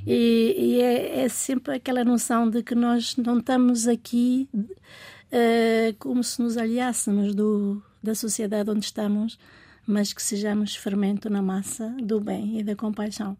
E, 0.06 0.54
e 0.56 0.80
é, 0.80 1.24
é, 1.24 1.28
sempre 1.28 1.74
aquela 1.74 2.02
noção 2.02 2.48
de 2.48 2.62
que 2.62 2.74
nós 2.74 3.14
não 3.16 3.40
estamos 3.40 3.86
aqui 3.86 4.48
uh, 4.54 5.94
como 5.98 6.24
se 6.24 6.40
nos 6.40 6.56
aliássemos 6.56 7.34
do, 7.34 7.82
da 8.02 8.14
sociedade 8.14 8.70
onde 8.70 8.86
estamos, 8.86 9.38
mas 9.86 10.14
que 10.14 10.22
sejamos 10.22 10.74
fermento 10.76 11.28
na 11.28 11.42
massa 11.42 11.94
do 12.02 12.20
bem 12.20 12.60
e 12.60 12.62
da 12.62 12.74
compaixão. 12.74 13.36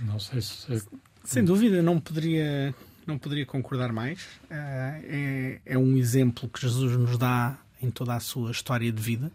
Não 0.00 0.18
sei 0.18 0.40
se. 0.40 0.86
Sem 1.24 1.44
dúvida, 1.44 1.82
não 1.82 2.00
poderia, 2.00 2.74
não 3.06 3.18
poderia 3.18 3.44
concordar 3.44 3.92
mais. 3.92 4.26
Eh, 4.50 5.60
é, 5.66 5.74
é 5.74 5.78
um 5.78 5.96
exemplo 5.96 6.48
que 6.48 6.60
Jesus 6.60 6.96
nos 6.96 7.18
dá 7.18 7.58
em 7.82 7.90
toda 7.90 8.14
a 8.14 8.20
sua 8.20 8.50
história 8.50 8.90
de 8.90 9.00
vida, 9.00 9.30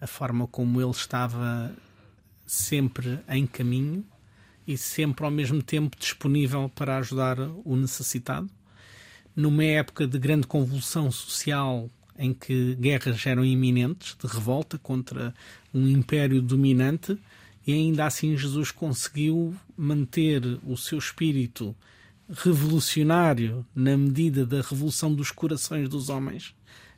a 0.00 0.06
forma 0.06 0.46
como 0.46 0.80
ele 0.80 0.90
estava 0.90 1.74
sempre 2.46 3.20
em 3.28 3.46
caminho 3.46 4.04
e 4.66 4.76
sempre 4.76 5.24
ao 5.24 5.30
mesmo 5.30 5.62
tempo 5.62 5.96
disponível 5.98 6.70
para 6.74 6.98
ajudar 6.98 7.38
o 7.40 7.76
necessitado. 7.76 8.48
Numa 9.34 9.64
época 9.64 10.06
de 10.06 10.18
grande 10.18 10.46
convulsão 10.46 11.10
social 11.10 11.90
em 12.18 12.34
que 12.34 12.74
guerras 12.74 13.24
eram 13.24 13.44
iminentes, 13.44 14.16
de 14.20 14.26
revolta 14.26 14.76
contra 14.76 15.32
um 15.72 15.86
império 15.86 16.42
dominante, 16.42 17.16
e 17.68 17.72
ainda 17.74 18.06
assim 18.06 18.34
Jesus 18.34 18.70
conseguiu 18.70 19.54
manter 19.76 20.42
o 20.66 20.74
seu 20.74 20.96
espírito 20.96 21.76
revolucionário 22.26 23.62
na 23.74 23.94
medida 23.94 24.46
da 24.46 24.62
revolução 24.62 25.14
dos 25.14 25.30
corações 25.30 25.86
dos 25.86 26.08
homens 26.08 26.54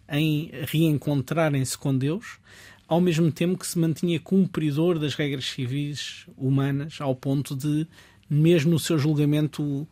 em 0.08 0.48
reencontrarem-se 0.68 1.76
com 1.76 1.98
Deus, 1.98 2.38
ao 2.86 3.00
mesmo 3.00 3.32
tempo 3.32 3.58
que 3.58 3.66
se 3.66 3.80
mantinha 3.80 4.20
cumpridor 4.20 4.96
das 4.96 5.16
regras 5.16 5.46
civis 5.46 6.26
humanas, 6.36 7.00
ao 7.00 7.16
ponto 7.16 7.56
de, 7.56 7.84
mesmo 8.28 8.70
no 8.70 8.78
seu 8.78 8.96
julgamento, 8.96 9.62
uh, 9.64 9.88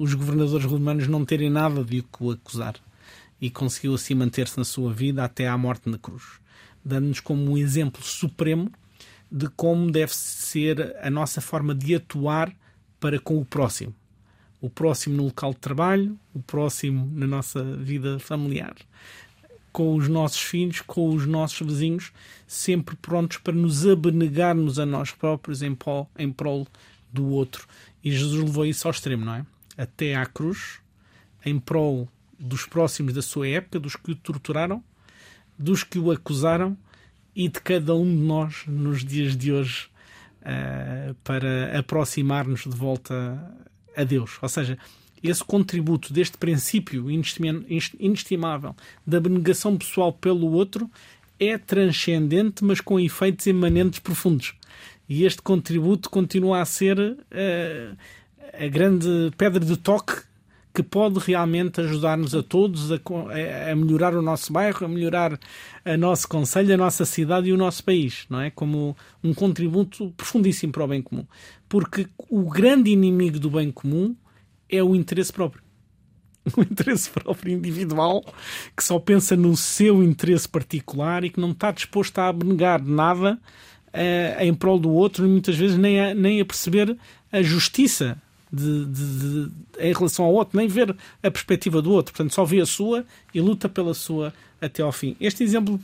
os 0.00 0.12
governadores 0.12 0.66
romanos 0.66 1.06
não 1.06 1.24
terem 1.24 1.50
nada 1.50 1.84
de 1.84 2.04
o 2.18 2.32
acusar. 2.32 2.74
E 3.40 3.48
conseguiu 3.48 3.94
assim 3.94 4.14
manter-se 4.14 4.58
na 4.58 4.64
sua 4.64 4.92
vida 4.92 5.22
até 5.22 5.46
à 5.46 5.56
morte 5.56 5.88
na 5.88 5.98
cruz, 5.98 6.24
dando-nos 6.84 7.20
como 7.20 7.52
um 7.52 7.56
exemplo 7.56 8.02
supremo 8.02 8.72
de 9.34 9.48
como 9.48 9.90
deve 9.90 10.14
ser 10.14 10.96
a 11.02 11.10
nossa 11.10 11.40
forma 11.40 11.74
de 11.74 11.96
atuar 11.96 12.54
para 13.00 13.18
com 13.18 13.36
o 13.36 13.44
próximo. 13.44 13.92
O 14.60 14.70
próximo 14.70 15.16
no 15.16 15.24
local 15.24 15.52
de 15.52 15.58
trabalho, 15.58 16.16
o 16.32 16.40
próximo 16.40 17.10
na 17.12 17.26
nossa 17.26 17.64
vida 17.64 18.20
familiar. 18.20 18.76
Com 19.72 19.96
os 19.96 20.06
nossos 20.06 20.40
filhos, 20.40 20.80
com 20.82 21.12
os 21.12 21.26
nossos 21.26 21.66
vizinhos, 21.66 22.12
sempre 22.46 22.94
prontos 22.94 23.38
para 23.38 23.52
nos 23.52 23.84
abnegarmos 23.84 24.78
a 24.78 24.86
nós 24.86 25.10
próprios 25.10 25.62
em, 25.62 25.74
prol, 25.74 26.08
em 26.16 26.30
prol 26.30 26.64
do 27.12 27.26
outro. 27.26 27.66
E 28.04 28.12
Jesus 28.12 28.40
levou 28.40 28.64
isso 28.64 28.86
ao 28.86 28.92
extremo, 28.92 29.24
não 29.24 29.34
é? 29.34 29.46
Até 29.76 30.14
à 30.14 30.24
cruz, 30.26 30.78
em 31.44 31.58
prol 31.58 32.08
dos 32.38 32.66
próximos 32.66 33.12
da 33.12 33.20
sua 33.20 33.48
época, 33.48 33.80
dos 33.80 33.96
que 33.96 34.12
o 34.12 34.14
torturaram, 34.14 34.80
dos 35.58 35.82
que 35.82 35.98
o 35.98 36.12
acusaram 36.12 36.78
e 37.34 37.48
de 37.48 37.60
cada 37.60 37.94
um 37.94 38.04
de 38.04 38.22
nós 38.22 38.64
nos 38.66 39.04
dias 39.04 39.36
de 39.36 39.52
hoje 39.52 39.88
uh, 40.42 41.14
para 41.24 41.78
aproximar-nos 41.78 42.62
de 42.62 42.76
volta 42.76 43.40
a 43.96 44.04
Deus. 44.04 44.38
Ou 44.40 44.48
seja, 44.48 44.78
esse 45.22 45.42
contributo 45.42 46.12
deste 46.12 46.36
princípio 46.36 47.06
inestimável 47.10 48.76
da 49.06 49.16
abnegação 49.16 49.76
pessoal 49.76 50.12
pelo 50.12 50.52
outro 50.52 50.90
é 51.40 51.58
transcendente, 51.58 52.62
mas 52.62 52.80
com 52.80 53.00
efeitos 53.00 53.46
imanentes 53.46 53.98
profundos. 53.98 54.54
E 55.08 55.24
este 55.24 55.42
contributo 55.42 56.08
continua 56.08 56.60
a 56.60 56.64
ser 56.64 56.98
uh, 56.98 57.96
a 58.52 58.68
grande 58.68 59.30
pedra 59.36 59.64
de 59.64 59.76
toque 59.76 60.22
que 60.74 60.82
pode 60.82 61.20
realmente 61.20 61.80
ajudar-nos 61.80 62.34
a 62.34 62.42
todos 62.42 62.90
a, 62.90 62.96
a, 63.70 63.76
melhorar 63.76 64.12
o 64.16 64.20
nosso 64.20 64.52
bairro, 64.52 64.84
a 64.84 64.88
melhorar 64.88 65.38
a 65.84 65.96
nosso 65.96 66.26
conselho, 66.26 66.74
a 66.74 66.76
nossa 66.76 67.04
cidade 67.04 67.48
e 67.48 67.52
o 67.52 67.56
nosso 67.56 67.84
país, 67.84 68.26
não 68.28 68.40
é? 68.40 68.50
Como 68.50 68.96
um 69.22 69.32
contributo 69.32 70.12
profundíssimo 70.16 70.72
para 70.72 70.84
o 70.84 70.88
bem 70.88 71.00
comum. 71.00 71.24
Porque 71.68 72.08
o 72.28 72.50
grande 72.50 72.90
inimigo 72.90 73.38
do 73.38 73.48
bem 73.50 73.70
comum 73.70 74.16
é 74.68 74.82
o 74.82 74.96
interesse 74.96 75.32
próprio. 75.32 75.62
O 76.58 76.60
interesse 76.60 77.08
próprio 77.08 77.54
individual 77.54 78.22
que 78.76 78.84
só 78.84 78.98
pensa 78.98 79.34
no 79.34 79.56
seu 79.56 80.02
interesse 80.02 80.46
particular 80.46 81.24
e 81.24 81.30
que 81.30 81.40
não 81.40 81.52
está 81.52 81.70
disposto 81.70 82.18
a 82.18 82.28
abnegar 82.28 82.84
nada 82.84 83.40
uh, 83.94 84.42
em 84.42 84.52
prol 84.52 84.78
do 84.78 84.90
outro 84.90 85.24
e 85.24 85.28
muitas 85.28 85.56
vezes 85.56 85.78
nem 85.78 85.98
a, 85.98 86.14
nem 86.14 86.42
a 86.42 86.44
perceber 86.44 86.98
a 87.32 87.40
justiça 87.40 88.20
de, 88.54 88.84
de, 88.86 89.18
de, 89.18 89.52
em 89.78 89.92
relação 89.92 90.24
ao 90.24 90.32
outro, 90.32 90.56
nem 90.56 90.68
ver 90.68 90.96
a 91.22 91.30
perspectiva 91.30 91.82
do 91.82 91.92
outro. 91.92 92.12
Portanto, 92.12 92.34
só 92.34 92.44
vê 92.44 92.60
a 92.60 92.66
sua 92.66 93.04
e 93.32 93.40
luta 93.40 93.68
pela 93.68 93.94
sua 93.94 94.32
até 94.60 94.82
ao 94.82 94.92
fim. 94.92 95.16
Este 95.20 95.42
exemplo 95.42 95.80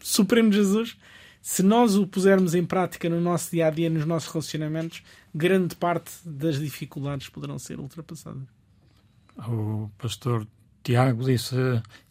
supremo 0.00 0.50
de 0.50 0.56
Jesus 0.56 0.96
se 1.42 1.60
nós 1.60 1.96
o 1.96 2.06
pusermos 2.06 2.54
em 2.54 2.64
prática 2.64 3.10
no 3.10 3.20
nosso 3.20 3.50
dia 3.50 3.66
a 3.66 3.70
dia, 3.70 3.90
nos 3.90 4.06
nossos 4.06 4.30
relacionamentos, 4.30 5.02
grande 5.34 5.74
parte 5.74 6.12
das 6.24 6.60
dificuldades 6.60 7.28
poderão 7.28 7.58
ser 7.58 7.80
ultrapassadas. 7.80 8.44
O 9.36 9.90
pastor 9.98 10.46
Tiago 10.84 11.24
disse, 11.24 11.56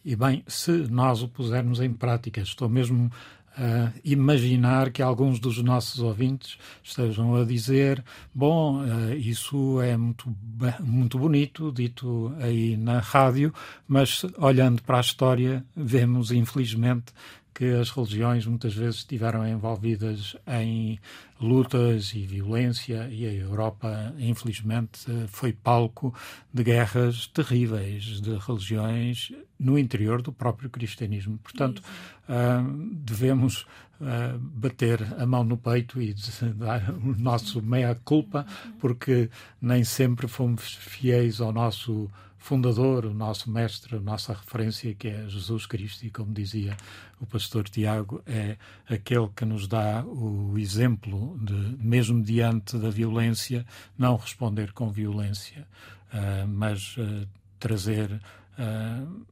e 0.04 0.18
bem, 0.18 0.44
se 0.48 0.72
nós 0.72 1.24
o 1.24 1.30
pusermos 1.30 1.80
em 1.80 1.94
prática, 1.94 2.42
estou 2.42 2.68
mesmo 2.68 3.10
a 3.58 3.92
imaginar 4.04 4.92
que 4.92 5.02
alguns 5.02 5.40
dos 5.40 5.62
nossos 5.62 6.00
ouvintes 6.00 6.58
estejam 6.84 7.36
a 7.36 7.44
dizer: 7.44 8.04
bom, 8.34 8.82
uh, 8.82 9.14
isso 9.14 9.82
é 9.82 9.98
muito, 9.98 10.34
muito 10.80 11.20
bonito, 11.20 11.72
dito 11.72 12.34
aí 12.40 12.78
na 12.78 13.00
rádio, 13.00 13.54
mas 13.88 14.26
olhando 14.38 14.82
para 14.82 14.98
a 14.98 15.02
história, 15.02 15.66
vemos, 15.76 16.32
infelizmente, 16.32 17.14
que 17.54 17.66
as 17.66 17.90
religiões 17.90 18.46
muitas 18.46 18.74
vezes 18.74 18.98
estiveram 18.98 19.48
envolvidas 19.48 20.36
em 20.48 21.00
lutas 21.40 22.14
e 22.14 22.26
violência 22.26 23.08
e 23.10 23.26
a 23.26 23.34
Europa, 23.34 24.14
infelizmente, 24.18 25.02
foi 25.28 25.52
palco 25.52 26.14
de 26.54 26.64
guerras 26.64 27.28
terríveis 27.28 28.22
de 28.22 28.38
religiões 28.38 29.32
no 29.60 29.78
interior 29.78 30.22
do 30.22 30.32
próprio 30.32 30.70
cristianismo. 30.70 31.40
Portanto, 31.40 31.80
uh, 31.80 32.90
devemos 32.94 33.66
uh, 34.00 34.38
bater 34.40 35.02
a 35.18 35.26
mão 35.26 35.44
no 35.44 35.58
peito 35.58 36.02
e 36.02 36.16
dar 36.56 36.90
o 36.92 37.16
nosso 37.18 37.62
meia-culpa, 37.62 38.46
porque 38.80 39.30
nem 39.62 39.84
sempre 39.84 40.28
fomos 40.28 40.76
fiéis 40.76 41.42
ao 41.42 41.52
nosso 41.52 42.10
fundador, 42.42 43.06
o 43.06 43.14
nosso 43.14 43.52
mestre, 43.52 43.96
a 43.96 44.00
nossa 44.00 44.34
referência, 44.34 44.96
que 44.96 45.08
é 45.08 45.30
Jesus 45.30 45.68
Cristo, 45.68 46.04
e 46.04 46.10
como 46.10 46.34
dizia 46.34 46.76
o 47.20 47.26
pastor 47.26 47.70
Tiago, 47.70 48.24
é 48.26 48.58
aquele 48.90 49.30
que 49.30 49.46
nos 49.46 49.68
dá 49.68 50.04
o 50.04 50.58
exemplo 50.58 51.38
de, 51.40 51.54
mesmo 51.78 52.22
diante 52.24 52.80
da 52.80 52.90
violência, 52.90 53.64
não 53.96 54.16
responder 54.16 54.74
com 54.74 54.90
violência, 54.90 55.68
uh, 56.12 56.48
mas 56.48 56.98
uh, 56.98 57.28
trazer 57.60 58.12
uh, 58.12 59.26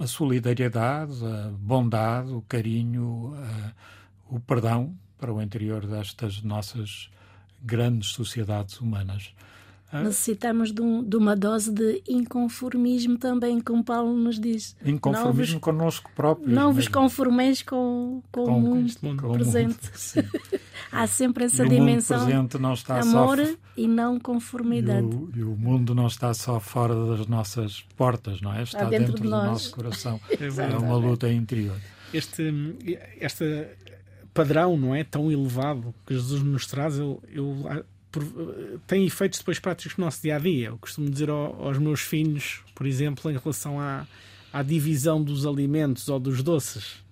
a 0.00 0.06
solidariedade, 0.08 1.24
a 1.24 1.48
bondade, 1.56 2.32
o 2.32 2.42
carinho, 2.42 3.36
o 4.28 4.40
perdão 4.40 4.98
para 5.16 5.32
o 5.32 5.40
interior 5.40 5.86
destas 5.86 6.42
nossas 6.42 7.08
grandes 7.62 8.08
sociedades 8.08 8.80
humanas. 8.80 9.32
Necessitamos 9.92 10.72
de, 10.72 10.80
um, 10.80 11.04
de, 11.04 11.16
uma 11.16 11.36
dose 11.36 11.70
de 11.70 12.02
inconformismo 12.08 13.18
também, 13.18 13.60
como 13.60 13.84
Paulo 13.84 14.16
nos 14.16 14.40
diz. 14.40 14.74
Inconformismo 14.84 15.54
vos, 15.56 15.62
connosco 15.62 16.10
próprios. 16.14 16.50
Não 16.50 16.72
vos 16.72 16.88
conformeis 16.88 17.62
com, 17.62 18.22
com, 18.32 18.44
com 18.46 18.56
o 18.56 18.60
mundo, 18.60 18.92
mundo 19.02 19.32
presente. 19.32 19.76
Mundo, 20.16 20.30
Há 20.90 21.06
sempre 21.06 21.44
essa 21.44 21.64
e 21.64 21.68
dimensão. 21.68 22.16
O 22.16 22.20
mundo 22.20 22.30
presente 22.30 22.58
não 22.58 22.72
está 22.72 23.00
amor 23.00 23.38
só... 23.38 23.54
e 23.76 23.86
não 23.86 24.18
conformidade. 24.18 25.06
E 25.06 25.14
o, 25.14 25.30
e 25.36 25.42
o, 25.42 25.56
mundo 25.56 25.94
não 25.94 26.06
está 26.06 26.32
só 26.32 26.58
fora 26.58 26.94
das 26.94 27.26
nossas 27.26 27.82
portas, 27.96 28.40
não 28.40 28.52
é? 28.54 28.62
Está, 28.62 28.78
está 28.78 28.90
dentro, 28.90 29.06
dentro 29.08 29.24
do 29.24 29.30
nós. 29.30 29.44
nosso 29.44 29.72
coração. 29.72 30.20
é 30.40 30.76
uma 30.78 30.96
luta 30.96 31.30
interior. 31.30 31.78
Este, 32.14 32.50
este 33.20 33.68
padrão, 34.32 34.76
não 34.76 34.94
é? 34.94 35.04
Tão 35.04 35.30
elevado 35.30 35.94
que 36.06 36.14
Jesus 36.14 36.42
nos 36.42 36.66
traz, 36.66 36.98
eu, 36.98 37.22
eu 37.28 37.84
tem 38.86 39.06
efeitos 39.06 39.38
depois 39.38 39.58
práticos 39.58 39.96
no 39.96 40.04
nosso 40.04 40.22
dia 40.22 40.36
a 40.36 40.38
dia. 40.38 40.68
Eu 40.68 40.78
costumo 40.78 41.08
dizer 41.08 41.30
ao, 41.30 41.66
aos 41.66 41.78
meus 41.78 42.00
filhos, 42.00 42.60
por 42.74 42.86
exemplo, 42.86 43.30
em 43.30 43.36
relação 43.36 43.80
à, 43.80 44.06
à 44.52 44.62
divisão 44.62 45.22
dos 45.22 45.46
alimentos 45.46 46.08
ou 46.08 46.20
dos 46.20 46.42
doces. 46.42 47.02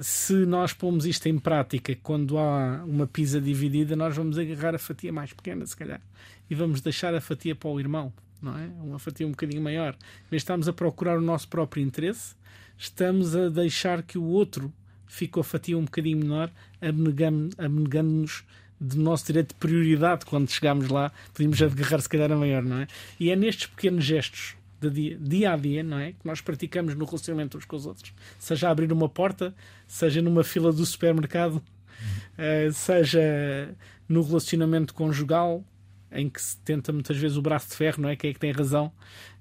Se 0.00 0.34
nós 0.46 0.72
pomos 0.72 1.06
isto 1.06 1.28
em 1.28 1.38
prática, 1.38 1.96
quando 2.02 2.38
há 2.38 2.84
uma 2.84 3.06
pizza 3.06 3.40
dividida, 3.40 3.94
nós 3.94 4.16
vamos 4.16 4.38
agarrar 4.38 4.74
a 4.74 4.78
fatia 4.78 5.12
mais 5.12 5.32
pequena, 5.32 5.66
se 5.66 5.76
calhar, 5.76 6.00
e 6.48 6.54
vamos 6.54 6.80
deixar 6.80 7.14
a 7.14 7.20
fatia 7.20 7.54
para 7.54 7.68
o 7.68 7.78
irmão, 7.78 8.12
não 8.40 8.56
é? 8.58 8.66
Uma 8.82 8.98
fatia 8.98 9.26
um 9.26 9.30
bocadinho 9.30 9.62
maior. 9.62 9.96
Mas 10.30 10.42
estamos 10.42 10.68
a 10.68 10.72
procurar 10.72 11.18
o 11.18 11.20
nosso 11.20 11.48
próprio 11.48 11.82
interesse, 11.82 12.34
estamos 12.78 13.36
a 13.36 13.48
deixar 13.48 14.02
que 14.02 14.16
o 14.16 14.24
outro 14.24 14.72
fique 15.06 15.38
a 15.38 15.42
fatia 15.42 15.76
um 15.76 15.84
bocadinho 15.84 16.18
menor, 16.18 16.50
abnegando-nos 16.80 18.44
do 18.82 18.96
nosso 18.96 19.26
direito 19.26 19.48
de 19.48 19.54
prioridade 19.54 20.26
quando 20.26 20.50
chegámos 20.50 20.88
lá, 20.88 21.12
podíamos 21.32 21.62
agarrar 21.62 22.00
se 22.00 22.08
calhar 22.08 22.32
a 22.32 22.36
maior, 22.36 22.62
não 22.62 22.78
é? 22.78 22.86
E 23.18 23.30
é 23.30 23.36
nestes 23.36 23.66
pequenos 23.66 24.04
gestos 24.04 24.56
de 24.80 24.90
dia, 24.90 25.18
dia, 25.18 25.52
a 25.52 25.56
dia, 25.56 25.82
não 25.84 25.98
é? 25.98 26.12
Que 26.12 26.26
nós 26.26 26.40
praticamos 26.40 26.94
no 26.96 27.04
relacionamento 27.04 27.56
uns 27.56 27.64
com 27.64 27.76
os 27.76 27.86
outros. 27.86 28.12
Seja 28.38 28.68
abrir 28.68 28.92
uma 28.92 29.08
porta, 29.08 29.54
seja 29.86 30.20
numa 30.20 30.42
fila 30.42 30.72
do 30.72 30.84
supermercado, 30.84 31.56
uh, 31.56 32.72
seja 32.72 33.72
no 34.08 34.22
relacionamento 34.22 34.92
conjugal, 34.92 35.64
em 36.10 36.28
que 36.28 36.42
se 36.42 36.58
tenta 36.58 36.92
muitas 36.92 37.16
vezes 37.16 37.36
o 37.36 37.42
braço 37.42 37.70
de 37.70 37.76
ferro, 37.76 38.02
não 38.02 38.08
é? 38.08 38.16
Quem 38.16 38.30
é 38.30 38.34
que 38.34 38.40
tem 38.40 38.50
razão? 38.50 38.92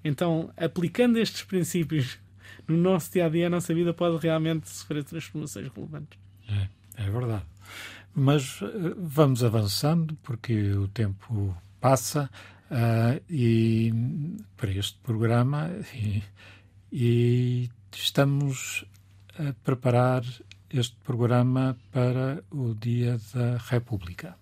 Então, 0.03 0.51
aplicando 0.55 1.17
estes 1.17 1.41
princípios 1.41 2.19
no 2.67 2.77
nosso 2.77 3.11
dia 3.11 3.25
a 3.25 3.29
dia, 3.29 3.47
a 3.47 3.49
nossa 3.49 3.73
vida 3.73 3.93
pode 3.93 4.17
realmente 4.17 4.69
sofrer 4.69 5.03
transformações 5.03 5.67
relevantes. 5.75 6.19
É, 6.47 6.67
é 7.03 7.09
verdade. 7.09 7.43
Mas 8.13 8.59
eh, 8.61 8.93
vamos 8.97 9.43
avançando, 9.43 10.15
porque 10.21 10.73
o 10.73 10.87
tempo 10.87 11.55
passa 11.79 12.29
uh, 12.69 13.21
e 13.29 13.93
para 14.57 14.71
este 14.71 14.97
programa 14.99 15.69
e, 15.93 16.23
e 16.91 17.69
estamos 17.91 18.85
a 19.37 19.53
preparar 19.63 20.23
este 20.69 20.95
programa 21.03 21.77
para 21.91 22.43
o 22.51 22.73
Dia 22.75 23.19
da 23.33 23.57
República. 23.57 24.35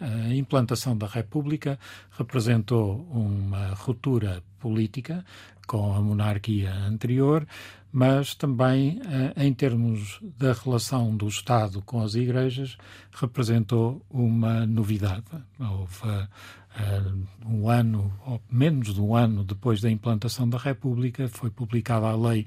A 0.00 0.34
implantação 0.34 0.96
da 0.96 1.06
República 1.06 1.78
representou 2.12 3.06
uma 3.10 3.68
ruptura 3.74 4.42
política 4.58 5.24
com 5.66 5.94
a 5.94 6.00
monarquia 6.00 6.72
anterior, 6.72 7.46
mas 7.92 8.34
também, 8.34 9.00
eh, 9.04 9.46
em 9.46 9.52
termos 9.52 10.20
da 10.38 10.52
relação 10.52 11.16
do 11.16 11.26
Estado 11.26 11.82
com 11.82 12.02
as 12.02 12.14
igrejas, 12.14 12.76
representou 13.12 14.04
uma 14.08 14.66
novidade. 14.66 15.24
Houve 15.58 16.06
uh, 16.06 17.26
um 17.46 17.68
ano, 17.68 18.12
ou 18.24 18.40
menos 18.50 18.94
de 18.94 19.00
um 19.00 19.14
ano 19.14 19.44
depois 19.44 19.80
da 19.80 19.90
implantação 19.90 20.48
da 20.48 20.58
República, 20.58 21.28
foi 21.28 21.50
publicada 21.50 22.06
a 22.06 22.16
lei 22.16 22.46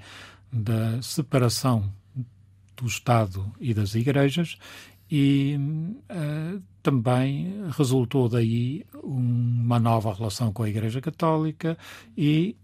da 0.51 1.01
separação 1.01 1.91
do 2.75 2.87
Estado 2.87 3.51
e 3.59 3.73
das 3.73 3.95
igrejas 3.95 4.57
e 5.11 5.57
uh, 6.09 6.61
também 6.81 7.53
resultou 7.77 8.27
daí 8.27 8.85
uma 9.03 9.79
nova 9.79 10.13
relação 10.13 10.51
com 10.51 10.63
a 10.63 10.69
Igreja 10.69 11.01
Católica 11.01 11.77
e 12.17 12.55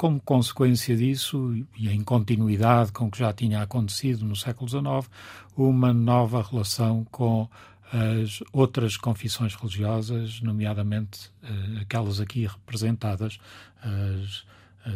como 0.00 0.18
consequência 0.18 0.96
disso, 0.96 1.54
e 1.76 1.90
em 1.90 2.02
continuidade 2.02 2.90
com 2.90 3.04
o 3.04 3.10
que 3.10 3.18
já 3.18 3.34
tinha 3.34 3.60
acontecido 3.60 4.24
no 4.24 4.34
século 4.34 4.66
XIX, 4.66 5.12
uma 5.54 5.92
nova 5.92 6.42
relação 6.42 7.06
com 7.10 7.46
as 7.92 8.42
outras 8.50 8.96
confissões 8.96 9.54
religiosas, 9.54 10.40
nomeadamente 10.40 11.30
uh, 11.42 11.82
aquelas 11.82 12.18
aqui 12.18 12.46
representadas, 12.46 13.38
as, 13.82 14.46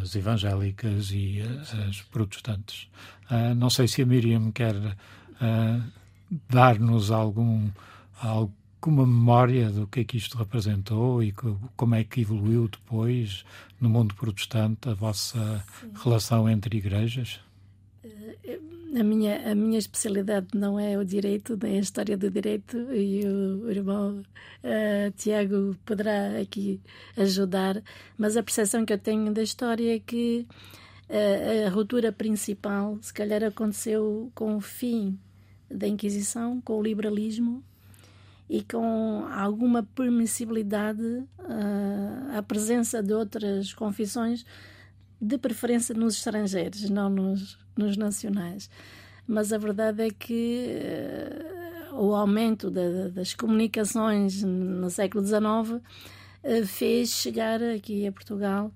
as 0.01 0.15
evangélicas 0.15 1.11
e 1.11 1.43
uh, 1.43 1.87
as 1.87 2.01
protestantes. 2.01 2.87
Uh, 3.29 3.53
não 3.53 3.69
sei 3.69 3.87
se 3.87 4.01
a 4.01 4.07
Miriam 4.07 4.51
quer 4.51 4.73
dar-nos 6.49 7.11
algum, 7.11 7.69
algum 8.19 8.51
uma 8.89 9.05
memória 9.05 9.69
do 9.69 9.87
que 9.87 10.01
é 10.01 10.03
que 10.03 10.17
isto 10.17 10.37
representou 10.37 11.23
e 11.23 11.33
como 11.75 11.95
é 11.95 12.03
que 12.03 12.21
evoluiu 12.21 12.67
depois 12.67 13.45
no 13.79 13.89
mundo 13.89 14.15
protestante 14.15 14.89
a 14.89 14.93
vossa 14.93 15.63
Sim. 15.79 15.91
relação 16.03 16.49
entre 16.49 16.77
igrejas? 16.77 17.39
Eh, 18.03 18.59
a 18.99 19.03
minha, 19.03 19.51
a 19.51 19.55
minha 19.55 19.77
especialidade 19.77 20.47
não 20.53 20.79
é 20.79 20.97
o 20.97 21.03
direito, 21.03 21.57
nem 21.61 21.77
a 21.77 21.81
história 21.81 22.17
do 22.17 22.29
direito, 22.29 22.77
e 22.93 23.25
o, 23.25 23.69
irmão 23.69 24.21
uh, 24.63 25.11
Tiago 25.17 25.75
poderá 25.85 26.39
aqui 26.39 26.79
ajudar, 27.17 27.83
mas 28.17 28.37
a 28.37 28.43
percepção 28.43 28.85
que 28.85 28.93
eu 28.93 28.97
tenho 28.97 29.33
da 29.33 29.43
história 29.43 29.95
é 29.95 29.99
que 29.99 30.47
uh, 31.09 31.67
a 31.67 31.69
ruptura 31.69 32.11
principal, 32.11 32.97
se 33.01 33.13
calhar, 33.13 33.43
aconteceu 33.43 34.31
com 34.33 34.55
o 34.55 34.61
fim 34.61 35.19
da 35.69 35.87
Inquisição, 35.87 36.61
com 36.61 36.79
o 36.79 36.83
liberalismo 36.83 37.63
e 38.49 38.61
com 38.63 39.25
alguma 39.31 39.83
permissibilidade 39.83 41.01
uh, 41.01 42.37
a 42.37 42.43
presença 42.43 43.01
de 43.01 43.13
outras 43.13 43.73
confissões, 43.73 44.45
de 45.19 45.37
preferência 45.37 45.95
nos 45.95 46.15
estrangeiros, 46.15 46.89
não 46.89 47.09
nos, 47.09 47.57
nos 47.75 47.97
nacionais. 47.97 48.69
Mas 49.27 49.51
a 49.51 49.57
verdade 49.57 50.03
é 50.03 50.09
que 50.11 50.67
uh, 51.91 51.95
o 51.95 52.13
aumento 52.13 52.69
da, 52.69 53.09
das 53.09 53.33
comunicações 53.33 54.43
no 54.43 54.89
século 54.89 55.25
XIX 55.25 55.41
uh, 55.43 56.65
fez 56.67 57.09
chegar 57.09 57.61
aqui 57.63 58.05
a 58.05 58.11
Portugal 58.11 58.71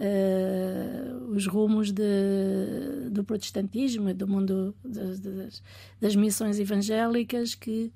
Uh, 0.00 1.34
os 1.34 1.46
rumos 1.46 1.92
de, 1.92 3.10
do 3.10 3.22
protestantismo, 3.22 4.14
do 4.14 4.26
mundo 4.26 4.74
das, 4.82 6.16
missões 6.16 6.58
evangélicas 6.58 7.54
que 7.54 7.92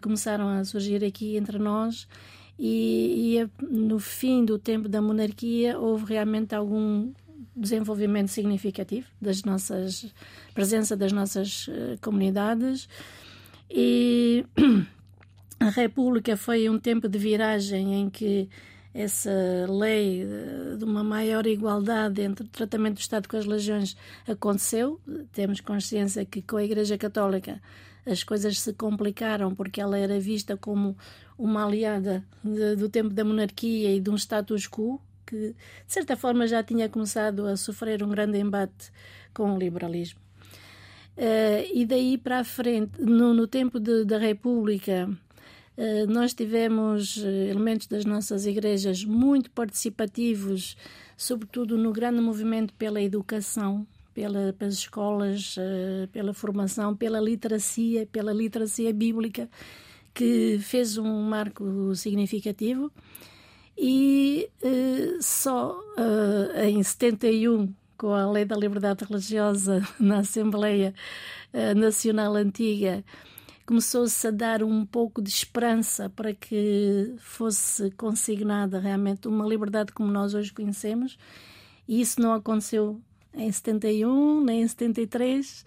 começaram 0.00 0.48
a 0.48 0.64
surgir 0.64 1.04
aqui 1.04 1.36
entre 1.36 1.58
nós. 1.58 2.08
E, 2.58 3.38
e, 3.38 3.64
no 3.66 3.98
fim 3.98 4.44
do 4.44 4.58
tempo 4.58 4.88
da 4.88 5.02
monarquia 5.02 5.78
houve 5.78 6.06
realmente 6.14 6.54
algum 6.54 7.12
desenvolvimento 7.54 8.28
significativo 8.28 9.06
das 9.20 9.42
nossas 9.42 10.12
presença 10.54 10.96
das 10.96 11.12
nossas 11.12 11.68
uh, 11.68 11.98
comunidades 12.00 12.88
e 13.70 14.44
a 15.60 15.70
República 15.70 16.36
foi 16.36 16.68
um 16.68 16.78
tempo 16.78 17.08
de 17.08 17.18
viragem 17.18 17.94
em 17.94 18.10
que 18.10 18.48
essa 18.94 19.30
lei 19.68 20.26
de 20.78 20.84
uma 20.84 21.04
maior 21.04 21.46
igualdade 21.46 22.22
entre 22.22 22.46
o 22.46 22.48
tratamento 22.48 22.94
do 22.94 23.00
Estado 23.00 23.28
com 23.28 23.36
as 23.36 23.44
religiões 23.44 23.94
aconteceu. 24.26 24.98
Temos 25.32 25.60
consciência 25.60 26.24
que 26.24 26.40
com 26.40 26.56
a 26.56 26.64
Igreja 26.64 26.96
Católica 26.96 27.60
as 28.06 28.22
coisas 28.22 28.60
se 28.60 28.72
complicaram 28.72 29.54
porque 29.54 29.80
ela 29.80 29.98
era 29.98 30.18
vista 30.20 30.56
como 30.56 30.96
uma 31.36 31.66
aliada 31.66 32.24
de, 32.42 32.76
do 32.76 32.88
tempo 32.88 33.10
da 33.10 33.24
monarquia 33.24 33.94
e 33.94 34.00
de 34.00 34.08
um 34.08 34.16
status 34.16 34.68
quo 34.68 35.00
que, 35.26 35.36
de 35.36 35.54
certa 35.92 36.16
forma, 36.16 36.46
já 36.46 36.62
tinha 36.62 36.88
começado 36.88 37.46
a 37.46 37.56
sofrer 37.56 38.02
um 38.02 38.08
grande 38.08 38.38
embate 38.38 38.92
com 39.34 39.52
o 39.52 39.58
liberalismo. 39.58 40.20
Uh, 41.16 41.66
e 41.74 41.84
daí 41.84 42.16
para 42.16 42.40
a 42.40 42.44
frente, 42.44 43.00
no, 43.00 43.34
no 43.34 43.46
tempo 43.46 43.80
de, 43.80 44.04
da 44.04 44.18
República, 44.18 45.10
uh, 45.76 46.06
nós 46.06 46.34
tivemos 46.34 47.18
eh, 47.24 47.48
elementos 47.48 47.86
das 47.86 48.04
nossas 48.04 48.44
igrejas 48.44 49.02
muito 49.02 49.50
participativos, 49.50 50.76
sobretudo 51.16 51.78
no 51.78 51.90
grande 51.90 52.20
movimento 52.20 52.74
pela 52.74 53.00
educação, 53.00 53.86
pela, 54.16 54.54
pelas 54.54 54.74
escolas, 54.76 55.58
uh, 55.58 56.08
pela 56.08 56.32
formação, 56.32 56.96
pela 56.96 57.20
literacia, 57.20 58.06
pela 58.06 58.32
literacia 58.32 58.90
bíblica, 58.90 59.46
que 60.14 60.58
fez 60.58 60.96
um 60.96 61.20
marco 61.20 61.94
significativo. 61.94 62.90
E 63.76 64.48
uh, 64.62 65.22
só 65.22 65.78
uh, 65.78 66.60
em 66.64 66.82
71, 66.82 67.74
com 67.98 68.14
a 68.14 68.30
Lei 68.32 68.46
da 68.46 68.56
Liberdade 68.56 69.04
Religiosa 69.04 69.86
na 70.00 70.20
Assembleia 70.20 70.94
Nacional 71.74 72.34
Antiga, 72.34 73.02
começou-se 73.66 74.26
a 74.26 74.30
dar 74.30 74.62
um 74.62 74.84
pouco 74.84 75.22
de 75.22 75.30
esperança 75.30 76.10
para 76.10 76.34
que 76.34 77.14
fosse 77.18 77.90
consignada 77.92 78.78
realmente 78.78 79.28
uma 79.28 79.46
liberdade 79.46 79.92
como 79.92 80.10
nós 80.10 80.34
hoje 80.34 80.52
conhecemos. 80.52 81.18
E 81.88 82.00
isso 82.00 82.20
não 82.20 82.34
aconteceu 82.34 83.00
em 83.36 83.52
71, 83.52 84.40
nem 84.42 84.62
em 84.62 84.68
73, 84.68 85.64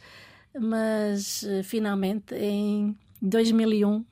mas 0.60 1.46
finalmente 1.64 2.36
em 2.36 2.98
2001 3.22 3.98
uh, 3.98 4.06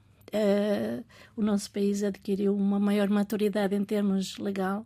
o 1.35 1.41
nosso 1.41 1.71
país 1.71 2.03
adquiriu 2.03 2.55
uma 2.55 2.79
maior 2.79 3.09
maturidade 3.09 3.75
em 3.75 3.83
termos 3.83 4.37
legal 4.37 4.85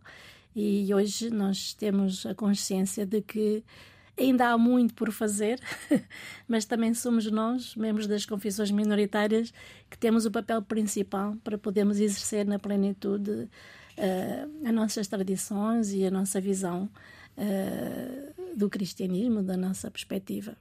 e 0.54 0.92
hoje 0.94 1.30
nós 1.30 1.72
temos 1.74 2.26
a 2.26 2.34
consciência 2.34 3.06
de 3.06 3.22
que 3.22 3.64
ainda 4.18 4.48
há 4.50 4.58
muito 4.58 4.92
por 4.92 5.10
fazer, 5.10 5.58
mas 6.46 6.66
também 6.66 6.92
somos 6.92 7.30
nós, 7.30 7.74
membros 7.74 8.06
das 8.06 8.26
confissões 8.26 8.70
minoritárias, 8.70 9.52
que 9.88 9.96
temos 9.96 10.26
o 10.26 10.30
papel 10.30 10.60
principal 10.60 11.36
para 11.42 11.56
podermos 11.56 11.98
exercer 11.98 12.46
na 12.46 12.58
plenitude 12.58 13.30
uh, 13.30 14.68
as 14.68 14.74
nossas 14.74 15.08
tradições 15.08 15.92
e 15.94 16.04
a 16.04 16.10
nossa 16.10 16.38
visão 16.38 16.90
uh, 17.38 18.41
do 18.56 18.68
cristianismo, 18.68 19.42
da 19.42 19.56
nossa 19.56 19.90
perspectiva. 19.90 20.56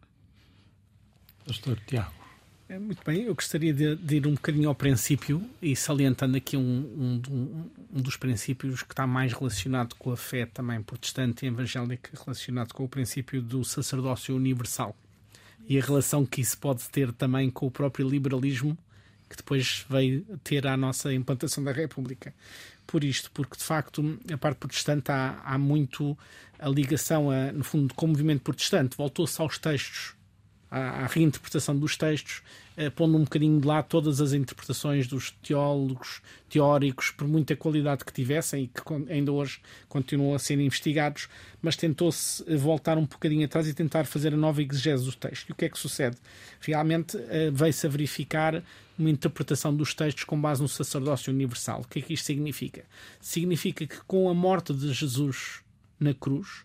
Pastor 1.45 1.79
Tiago. 1.85 2.21
É, 2.69 2.79
muito 2.79 3.03
bem, 3.05 3.23
eu 3.23 3.35
gostaria 3.35 3.73
de, 3.73 3.97
de, 3.97 4.15
ir 4.15 4.27
um 4.27 4.33
bocadinho 4.33 4.69
ao 4.69 4.75
princípio 4.75 5.43
e 5.61 5.75
salientando 5.75 6.37
aqui 6.37 6.55
um, 6.55 6.61
um, 6.61 7.69
um, 7.91 8.01
dos 8.01 8.15
princípios 8.15 8.81
que 8.81 8.93
está 8.93 9.05
mais 9.05 9.33
relacionado 9.33 9.93
com 9.95 10.09
a 10.11 10.15
fé 10.15 10.45
também 10.45 10.81
protestante 10.81 11.45
e 11.45 11.49
evangélica, 11.49 12.11
relacionado 12.23 12.73
com 12.73 12.85
o 12.85 12.87
princípio 12.87 13.41
do 13.41 13.65
sacerdócio 13.65 14.33
universal 14.33 14.95
e 15.67 15.77
a 15.77 15.83
relação 15.83 16.25
que 16.25 16.39
isso 16.39 16.57
pode 16.57 16.87
ter 16.89 17.11
também 17.11 17.49
com 17.49 17.67
o 17.67 17.71
próprio 17.71 18.07
liberalismo 18.07 18.77
que 19.31 19.37
depois 19.37 19.85
veio 19.89 20.25
ter 20.43 20.67
a 20.67 20.75
nossa 20.75 21.13
implantação 21.13 21.63
da 21.63 21.71
República. 21.71 22.33
Por 22.91 23.05
isto, 23.05 23.31
porque 23.31 23.57
de 23.57 23.63
facto 23.63 24.19
a 24.31 24.37
parte 24.37 24.57
protestante 24.57 25.11
há, 25.11 25.39
há 25.45 25.57
muito 25.57 26.17
a 26.59 26.67
ligação, 26.67 27.31
a, 27.31 27.51
no 27.51 27.63
fundo, 27.63 27.93
com 27.93 28.05
o 28.05 28.09
movimento 28.09 28.41
protestante, 28.41 28.97
voltou-se 28.97 29.41
aos 29.41 29.57
textos 29.57 30.13
à, 30.71 31.05
reinterpretação 31.05 31.77
dos 31.77 31.97
textos, 31.97 32.41
eh, 32.77 32.89
pondo 32.89 33.17
um 33.17 33.25
bocadinho 33.25 33.59
de 33.59 33.67
lá 33.67 33.83
todas 33.83 34.21
as 34.21 34.31
interpretações 34.31 35.05
dos 35.05 35.31
teólogos, 35.43 36.21
teóricos, 36.49 37.11
por 37.11 37.27
muita 37.27 37.57
qualidade 37.57 38.05
que 38.05 38.13
tivessem 38.13 38.63
e 38.63 38.67
que 38.67 39.11
ainda 39.11 39.33
hoje 39.33 39.59
continuam 39.89 40.33
a 40.33 40.39
ser 40.39 40.57
investigados, 40.61 41.27
mas 41.61 41.75
tentou-se 41.75 42.41
voltar 42.55 42.97
um 42.97 43.05
bocadinho 43.05 43.45
atrás 43.45 43.67
e 43.67 43.73
tentar 43.73 44.05
fazer 44.05 44.33
a 44.33 44.37
nova 44.37 44.63
exegese 44.63 45.03
do 45.03 45.13
texto. 45.13 45.49
E 45.49 45.51
o 45.51 45.55
que 45.55 45.65
é 45.65 45.69
que 45.69 45.77
sucede? 45.77 46.15
Realmente 46.61 47.17
eh, 47.29 47.51
veio-se 47.51 47.85
a 47.85 47.89
verificar 47.89 48.63
uma 48.97 49.09
interpretação 49.09 49.75
dos 49.75 49.93
textos 49.93 50.23
com 50.23 50.39
base 50.39 50.61
no 50.61 50.69
sacerdócio 50.69 51.33
universal. 51.33 51.81
O 51.81 51.87
que 51.87 51.99
é 51.99 52.01
que 52.01 52.13
isto 52.13 52.25
significa? 52.25 52.85
Significa 53.19 53.85
que 53.85 53.99
com 54.07 54.29
a 54.29 54.33
morte 54.33 54.73
de 54.73 54.93
Jesus 54.93 55.61
na 55.99 56.13
cruz, 56.13 56.63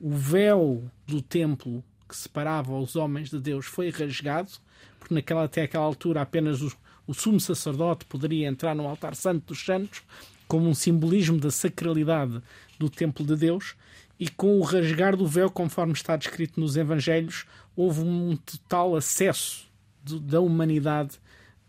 o 0.00 0.10
véu 0.10 0.88
do 1.06 1.20
templo 1.20 1.82
que 2.08 2.16
separava 2.16 2.76
os 2.76 2.96
homens 2.96 3.30
de 3.30 3.38
Deus 3.38 3.66
foi 3.66 3.90
rasgado, 3.90 4.50
porque 4.98 5.14
naquela, 5.14 5.44
até 5.44 5.62
aquela 5.62 5.84
altura 5.84 6.22
apenas 6.22 6.62
o, 6.62 6.72
o 7.06 7.14
sumo 7.14 7.38
sacerdote 7.38 8.04
poderia 8.04 8.48
entrar 8.48 8.74
no 8.74 8.86
altar 8.86 9.14
santo 9.14 9.46
dos 9.48 9.64
santos, 9.64 10.02
como 10.46 10.68
um 10.68 10.74
simbolismo 10.74 11.38
da 11.38 11.50
sacralidade 11.50 12.40
do 12.78 12.88
templo 12.88 13.24
de 13.24 13.36
Deus, 13.36 13.74
e 14.18 14.28
com 14.28 14.58
o 14.58 14.62
rasgar 14.62 15.16
do 15.16 15.26
véu, 15.26 15.50
conforme 15.50 15.92
está 15.92 16.16
descrito 16.16 16.58
nos 16.58 16.76
Evangelhos, 16.76 17.44
houve 17.76 18.00
um 18.00 18.36
total 18.36 18.96
acesso 18.96 19.68
de, 20.02 20.18
da 20.18 20.40
humanidade 20.40 21.20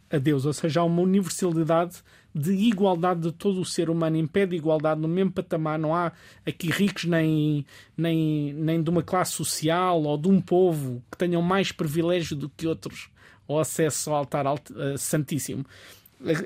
a 0.09 0.17
Deus, 0.17 0.45
ou 0.45 0.53
seja, 0.53 0.79
há 0.79 0.83
uma 0.83 1.01
universalidade 1.01 2.01
de 2.33 2.51
igualdade 2.51 3.21
de 3.21 3.31
todo 3.31 3.59
o 3.59 3.65
ser 3.65 3.89
humano, 3.89 4.17
impede 4.17 4.55
igualdade 4.55 5.01
no 5.01 5.07
mesmo 5.07 5.31
patamar, 5.31 5.79
não 5.79 5.95
há 5.95 6.11
aqui 6.45 6.69
ricos 6.69 7.05
nem, 7.05 7.65
nem, 7.97 8.53
nem 8.53 8.81
de 8.81 8.89
uma 8.89 9.01
classe 9.01 9.31
social 9.33 10.03
ou 10.03 10.17
de 10.17 10.27
um 10.27 10.39
povo 10.39 11.03
que 11.11 11.17
tenham 11.17 11.41
mais 11.41 11.71
privilégio 11.71 12.35
do 12.35 12.49
que 12.49 12.67
outros 12.67 13.09
ao 13.47 13.59
acesso 13.59 14.11
ao 14.11 14.17
altar 14.17 14.45
uh, 14.45 14.97
santíssimo. 14.97 15.65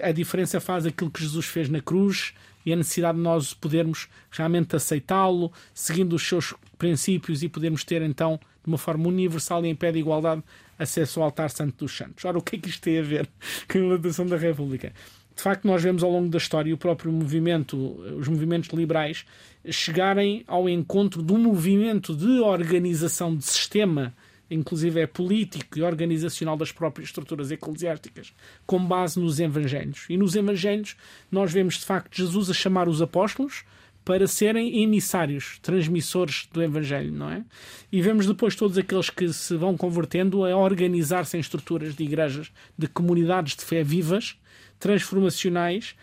A, 0.01 0.09
a 0.09 0.11
diferença 0.11 0.59
faz 0.61 0.85
aquilo 0.85 1.11
que 1.11 1.21
Jesus 1.21 1.45
fez 1.45 1.67
na 1.67 1.81
cruz 1.81 2.33
e 2.65 2.71
a 2.71 2.75
necessidade 2.75 3.17
de 3.17 3.23
nós 3.23 3.53
podermos 3.53 4.07
realmente 4.31 4.75
aceitá-lo, 4.75 5.51
seguindo 5.73 6.13
os 6.13 6.25
seus 6.25 6.53
princípios 6.77 7.43
e 7.43 7.49
podermos 7.49 7.83
ter 7.83 8.01
então, 8.01 8.39
de 8.63 8.67
uma 8.67 8.77
forma 8.77 9.07
universal 9.07 9.65
e 9.65 9.69
em 9.69 9.75
pé 9.75 9.91
de 9.91 9.99
igualdade, 9.99 10.41
acesso 10.79 11.19
ao 11.19 11.25
altar 11.25 11.49
santo 11.49 11.83
dos 11.83 11.95
santos. 11.95 12.23
Ora, 12.25 12.37
o 12.37 12.41
que 12.41 12.55
é 12.55 12.59
que 12.59 12.69
isto 12.69 12.81
tem 12.81 12.99
a 12.99 13.03
ver 13.03 13.29
com 13.67 13.77
a 13.77 13.81
implantação 13.81 14.25
da 14.25 14.37
República? 14.37 14.93
De 15.35 15.41
facto, 15.41 15.65
nós 15.65 15.81
vemos 15.81 16.03
ao 16.03 16.11
longo 16.11 16.29
da 16.29 16.37
história 16.37 16.73
o 16.73 16.77
próprio 16.77 17.11
movimento, 17.11 17.77
os 18.17 18.27
movimentos 18.27 18.69
liberais, 18.69 19.25
chegarem 19.69 20.43
ao 20.47 20.69
encontro 20.69 21.25
um 21.33 21.37
movimento 21.39 22.15
de 22.15 22.39
organização 22.39 23.35
de 23.35 23.43
sistema, 23.43 24.13
inclusive 24.49 24.99
é 24.99 25.07
político 25.07 25.79
e 25.79 25.81
organizacional 25.81 26.55
das 26.55 26.71
próprias 26.71 27.09
estruturas 27.09 27.49
eclesiásticas, 27.49 28.33
com 28.65 28.83
base 28.83 29.19
nos 29.19 29.39
Evangelhos. 29.39 30.05
E 30.09 30.17
nos 30.17 30.35
Evangelhos 30.35 30.95
nós 31.31 31.51
vemos 31.51 31.75
de 31.75 31.85
facto 31.85 32.15
Jesus 32.15 32.49
a 32.49 32.53
chamar 32.53 32.87
os 32.87 33.01
apóstolos 33.01 33.63
para 34.05 34.27
serem 34.27 34.83
emissários, 34.83 35.57
transmissores 35.61 36.47
do 36.51 36.61
Evangelho, 36.61 37.11
não 37.11 37.29
é? 37.29 37.43
E 37.91 38.01
vemos 38.01 38.27
depois 38.27 38.53
todos 38.53 38.77
aqueles 38.77 39.09
que 39.09 39.31
se 39.31 39.55
vão 39.55 39.77
convertendo 39.77 40.45
a 40.45 40.55
organizar-se 40.55 41.37
em 41.37 41.39
estruturas 41.39 41.95
de 41.95 42.03
igrejas, 42.03 42.51
de 42.77 42.87
comunidades 42.87 43.55
de 43.55 43.63
fé 43.63 43.81
vivas, 43.81 44.37
transformacionais 44.83 45.95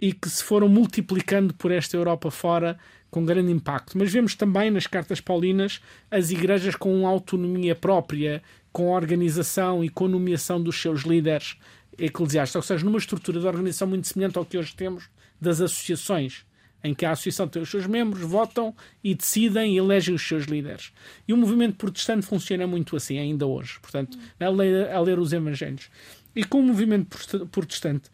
e 0.00 0.12
que 0.12 0.30
se 0.30 0.44
foram 0.44 0.68
multiplicando 0.68 1.52
por 1.52 1.72
esta 1.72 1.96
Europa 1.96 2.30
fora 2.30 2.78
com 3.10 3.24
grande 3.24 3.50
impacto. 3.50 3.98
Mas 3.98 4.12
vemos 4.12 4.36
também 4.36 4.70
nas 4.70 4.86
cartas 4.86 5.20
paulinas 5.20 5.80
as 6.08 6.30
igrejas 6.30 6.76
com 6.76 7.04
autonomia 7.04 7.74
própria, 7.74 8.40
com 8.72 8.90
organização 8.90 9.82
e 9.82 9.88
com 9.88 10.06
nomeação 10.06 10.62
dos 10.62 10.80
seus 10.80 11.02
líderes 11.02 11.56
eclesiásticos, 11.98 12.54
ou 12.54 12.62
seja, 12.62 12.84
numa 12.84 12.98
estrutura 12.98 13.40
de 13.40 13.46
organização 13.46 13.88
muito 13.88 14.06
semelhante 14.06 14.38
ao 14.38 14.44
que 14.44 14.56
hoje 14.56 14.72
temos 14.72 15.10
das 15.40 15.60
associações, 15.60 16.44
em 16.84 16.94
que 16.94 17.04
a 17.04 17.10
associação 17.10 17.48
tem 17.48 17.60
os 17.60 17.68
seus 17.68 17.88
membros, 17.88 18.22
votam 18.22 18.72
e 19.02 19.16
decidem 19.16 19.74
e 19.74 19.78
elegem 19.78 20.14
os 20.14 20.22
seus 20.22 20.44
líderes. 20.44 20.92
E 21.26 21.32
o 21.32 21.36
movimento 21.36 21.74
protestante 21.74 22.24
funciona 22.24 22.68
muito 22.68 22.94
assim 22.94 23.18
ainda 23.18 23.48
hoje, 23.48 23.80
portanto, 23.82 24.16
a 24.38 24.48
ler, 24.48 24.92
a 24.92 25.00
ler 25.00 25.18
os 25.18 25.32
evangelhos. 25.32 25.90
E 26.36 26.44
com 26.44 26.60
o 26.60 26.62
movimento 26.62 27.18
protestante 27.50 28.10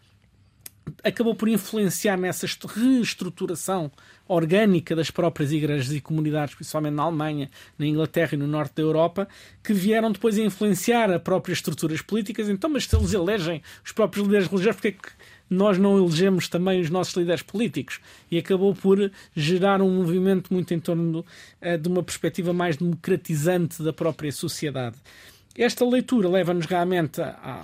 acabou 1.03 1.35
por 1.35 1.49
influenciar 1.49 2.17
nessa 2.17 2.47
reestruturação 2.67 3.91
orgânica 4.27 4.97
das 4.97 5.11
próprias 5.11 5.53
igrejas 5.53 5.93
e 5.93 6.01
comunidades, 6.01 6.55
principalmente 6.55 6.95
na 6.95 7.03
Alemanha, 7.03 7.51
na 7.79 7.87
Inglaterra 7.87 8.31
e 8.33 8.37
no 8.37 8.47
norte 8.47 8.75
da 8.77 8.83
Europa, 8.83 9.29
que 9.63 9.73
vieram 9.73 10.11
depois 10.11 10.39
a 10.39 10.43
influenciar 10.43 11.11
as 11.11 11.23
próprias 11.23 11.59
estruturas 11.59 12.01
políticas. 12.01 12.49
Então, 12.49 12.71
mas 12.71 12.87
se 12.87 12.97
eles 12.97 13.13
elegem 13.13 13.63
os 13.85 13.93
próprios 13.93 14.27
líderes 14.27 14.49
religiosos, 14.49 14.77
porque 14.77 14.89
é 14.89 14.93
que 14.93 15.09
nós 15.51 15.79
não 15.79 15.99
elegemos 15.99 16.49
também 16.49 16.81
os 16.81 16.89
nossos 16.89 17.15
líderes 17.15 17.43
políticos? 17.43 18.01
E 18.31 18.39
acabou 18.39 18.75
por 18.75 19.11
gerar 19.37 19.83
um 19.83 19.91
movimento 19.91 20.53
muito 20.53 20.73
em 20.73 20.81
torno 20.81 21.21
uh, 21.21 21.79
de 21.79 21.89
uma 21.89 22.03
perspectiva 22.03 22.53
mais 22.53 22.77
democratizante 22.77 23.83
da 23.83 23.93
própria 23.93 24.33
sociedade. 24.33 24.97
Esta 25.57 25.85
leitura 25.85 26.29
leva-nos 26.29 26.67
realmente 26.67 27.21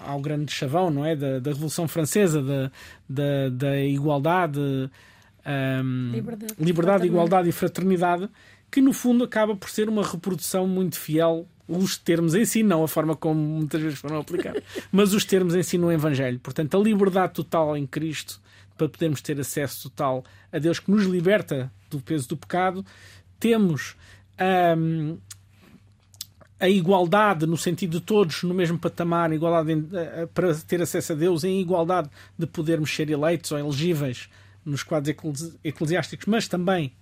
ao 0.07 0.21
grande 0.21 0.53
chavão, 0.53 0.91
não 0.91 1.05
é? 1.05 1.17
Da, 1.17 1.41
da 1.41 1.51
Revolução 1.51 1.89
Francesa, 1.89 2.41
da, 2.41 2.71
da, 3.09 3.49
da 3.51 3.81
igualdade, 3.81 4.61
um, 4.61 6.11
liberdade, 6.13 6.55
liberdade 6.59 7.07
igualdade 7.07 7.49
e 7.49 7.53
fraternidade, 7.53 8.29
que 8.71 8.81
no 8.81 8.93
fundo 8.93 9.25
acaba 9.25 9.57
por 9.57 9.69
ser 9.69 9.89
uma 9.89 10.07
reprodução 10.07 10.69
muito 10.69 10.99
fiel 10.99 11.49
os 11.67 11.97
termos 11.97 12.35
em 12.35 12.45
si, 12.45 12.63
não 12.63 12.83
a 12.83 12.89
forma 12.89 13.15
como 13.15 13.41
muitas 13.41 13.81
vezes 13.81 13.99
foram 13.99 14.19
aplicados, 14.19 14.63
mas 14.91 15.15
os 15.15 15.25
termos 15.25 15.55
em 15.55 15.63
si 15.63 15.79
no 15.79 15.93
Evangelho. 15.93 16.39
Portanto, 16.41 16.77
a 16.77 16.81
liberdade 16.81 17.33
total 17.33 17.77
em 17.77 17.87
Cristo, 17.87 18.41
para 18.77 18.89
podermos 18.89 19.21
ter 19.21 19.39
acesso 19.39 19.89
total 19.89 20.25
a 20.53 20.59
Deus 20.59 20.81
que 20.81 20.91
nos 20.91 21.05
liberta 21.05 21.71
do 21.89 22.01
peso 22.01 22.29
do 22.29 22.37
pecado, 22.37 22.85
temos 23.39 23.95
um, 24.77 25.17
a 26.61 26.69
igualdade 26.69 27.47
no 27.47 27.57
sentido 27.57 27.99
de 27.99 28.05
todos 28.05 28.43
no 28.43 28.55
mesmo 28.55 28.79
patamar, 28.79 29.33
igualdade 29.33 29.73
em, 29.73 29.89
para 30.35 30.55
ter 30.55 30.83
acesso 30.83 31.13
a 31.13 31.17
Deus, 31.17 31.43
em 31.43 31.61
igualdade 31.61 32.11
de 32.39 32.47
podermos 32.47 32.95
ser 32.95 33.09
eleitos 33.11 33.51
ou 33.51 33.59
elegíveis 33.59 34.29
nos 34.65 34.83
quadros 34.83 35.57
eclesiásticos, 35.65 36.27
mas 36.27 36.47
também 36.47 36.93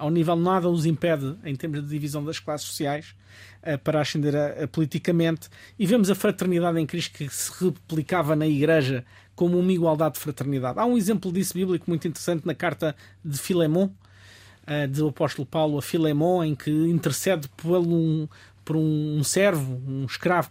ao 0.00 0.10
nível 0.10 0.34
nada 0.34 0.68
os 0.68 0.86
impede 0.86 1.36
em 1.44 1.54
termos 1.54 1.82
de 1.82 1.88
divisão 1.88 2.24
das 2.24 2.38
classes 2.38 2.66
sociais 2.66 3.14
uh, 3.62 3.78
para 3.78 4.00
ascender 4.00 4.34
a, 4.34 4.64
a, 4.64 4.68
politicamente 4.68 5.48
e 5.78 5.84
vemos 5.84 6.10
a 6.10 6.14
fraternidade 6.14 6.80
em 6.80 6.86
Cristo 6.86 7.18
que 7.18 7.28
se 7.28 7.52
replicava 7.62 8.34
na 8.34 8.46
Igreja 8.46 9.04
como 9.34 9.58
uma 9.58 9.72
igualdade 9.72 10.14
de 10.14 10.20
fraternidade. 10.20 10.78
Há 10.78 10.86
um 10.86 10.96
exemplo 10.96 11.30
disso 11.30 11.54
bíblico 11.54 11.84
muito 11.88 12.08
interessante 12.08 12.46
na 12.46 12.54
carta 12.54 12.96
de 13.22 13.38
Filemon, 13.38 13.86
uh, 13.86 14.88
do 14.88 15.08
apóstolo 15.08 15.44
Paulo 15.44 15.78
a 15.78 15.82
Filemon, 15.82 16.44
em 16.44 16.54
que 16.54 16.70
intercede 16.70 17.48
por 17.56 17.78
um, 17.78 18.26
por 18.64 18.76
um, 18.76 19.22
servo, 19.24 19.82
um 19.86 20.04
escravo 20.04 20.50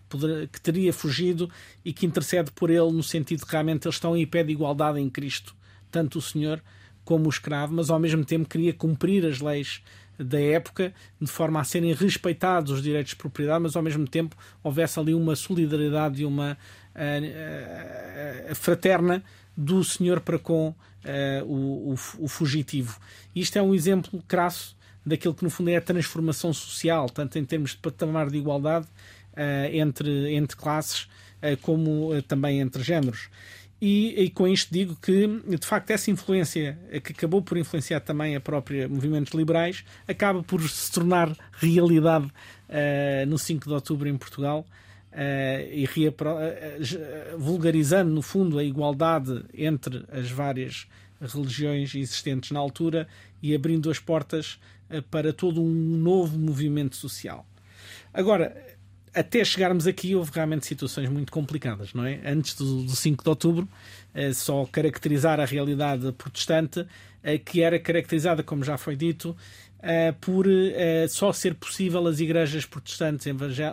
que, 0.51 0.59
teria 0.59 0.91
fugido 0.91 1.49
e 1.83 1.93
que 1.93 2.05
intercede 2.05 2.51
por 2.51 2.69
ele 2.69 2.91
no 2.91 3.03
sentido 3.03 3.45
que 3.45 3.51
realmente 3.51 3.85
eles 3.85 3.95
estão 3.95 4.15
em 4.15 4.25
pé 4.25 4.43
de 4.43 4.51
igualdade 4.51 4.99
em 4.99 5.09
Cristo, 5.09 5.55
tanto 5.91 6.19
o 6.19 6.21
Senhor 6.21 6.61
como 7.05 7.27
o 7.27 7.29
escravo, 7.29 7.73
mas 7.73 7.89
ao 7.89 7.99
mesmo 7.99 8.23
tempo 8.25 8.47
queria 8.47 8.73
cumprir 8.73 9.25
as 9.25 9.39
leis 9.39 9.81
da 10.19 10.39
época 10.39 10.93
de 11.19 11.31
forma 11.31 11.61
a 11.61 11.63
serem 11.63 11.93
respeitados 11.93 12.71
os 12.71 12.83
direitos 12.83 13.11
de 13.11 13.15
propriedade, 13.15 13.63
mas 13.63 13.75
ao 13.75 13.81
mesmo 13.81 14.07
tempo 14.07 14.35
houvesse 14.61 14.99
ali 14.99 15.13
uma 15.13 15.35
solidariedade 15.35 16.21
e 16.21 16.25
uma 16.25 16.57
uh, 16.95 18.51
uh, 18.51 18.55
fraterna 18.55 19.23
do 19.55 19.83
Senhor 19.83 20.19
para 20.19 20.37
com 20.37 20.69
uh, 20.69 20.75
o, 21.45 21.93
o, 21.93 22.25
o 22.25 22.27
fugitivo. 22.27 22.99
Isto 23.33 23.57
é 23.57 23.61
um 23.61 23.73
exemplo 23.73 24.21
crasso 24.27 24.77
daquilo 25.09 25.33
que 25.33 25.43
no 25.43 25.49
fundo 25.49 25.69
é 25.69 25.75
a 25.75 25.81
transformação 25.81 26.53
social, 26.53 27.09
tanto 27.09 27.37
em 27.37 27.43
termos 27.43 27.71
de 27.71 27.77
patamar 27.77 28.29
de 28.29 28.37
igualdade 28.37 28.85
uh, 29.33 29.75
entre, 29.75 30.33
entre 30.33 30.55
classes, 30.55 31.03
uh, 31.43 31.57
como 31.61 32.15
uh, 32.15 32.21
também 32.21 32.59
entre 32.59 32.83
géneros. 32.83 33.29
E, 33.81 34.23
e, 34.23 34.29
com 34.29 34.45
isto 34.45 34.73
digo 34.73 34.95
que, 35.01 35.25
de 35.25 35.65
facto, 35.65 35.91
essa 35.91 36.11
influência, 36.11 36.77
que 37.01 37.13
acabou 37.13 37.41
por 37.41 37.57
influenciar 37.57 38.01
também 38.01 38.35
a 38.35 38.41
própria 38.41 38.89
movimentos 38.89 39.33
liberais, 39.33 39.85
acaba 40.05 40.43
por 40.43 40.61
se 40.69 40.91
tornar 40.91 41.33
realidade 41.53 42.27
no 43.25 43.37
5 43.37 43.69
de 43.69 43.73
outubro 43.73 44.09
em 44.09 44.17
Portugal. 44.17 44.67
e 45.71 45.87
vulgarizando, 47.37 48.11
no 48.11 48.21
fundo, 48.21 48.59
a 48.59 48.63
igualdade 48.65 49.45
entre 49.53 50.03
as 50.11 50.29
várias 50.29 50.85
religiões 51.21 51.95
existentes 51.95 52.51
na 52.51 52.59
altura 52.59 53.07
e 53.41 53.55
abrindo 53.55 53.89
as 53.89 53.97
portas 53.97 54.59
para 55.09 55.33
todo 55.33 55.61
um 55.61 55.97
novo 55.97 56.37
movimento 56.37 56.95
social. 56.95 57.45
Agora, 58.13 58.55
até 59.13 59.43
chegarmos 59.43 59.87
aqui, 59.87 60.15
houve 60.15 60.31
realmente 60.33 60.65
situações 60.65 61.09
muito 61.09 61.31
complicadas, 61.31 61.93
não 61.93 62.05
é? 62.05 62.21
Antes 62.25 62.55
do, 62.55 62.83
do 62.83 62.95
5 62.95 63.23
de 63.23 63.29
outubro, 63.29 63.67
eh, 64.13 64.33
só 64.33 64.65
caracterizar 64.65 65.39
a 65.39 65.45
realidade 65.45 66.11
protestante, 66.13 66.85
eh, 67.23 67.37
que 67.37 67.61
era 67.61 67.79
caracterizada, 67.79 68.43
como 68.43 68.63
já 68.63 68.77
foi 68.77 68.95
dito, 68.95 69.35
por 70.19 70.45
só 71.07 71.31
ser 71.31 71.55
possível 71.55 72.05
as 72.05 72.19
igrejas 72.19 72.65
protestantes 72.65 73.25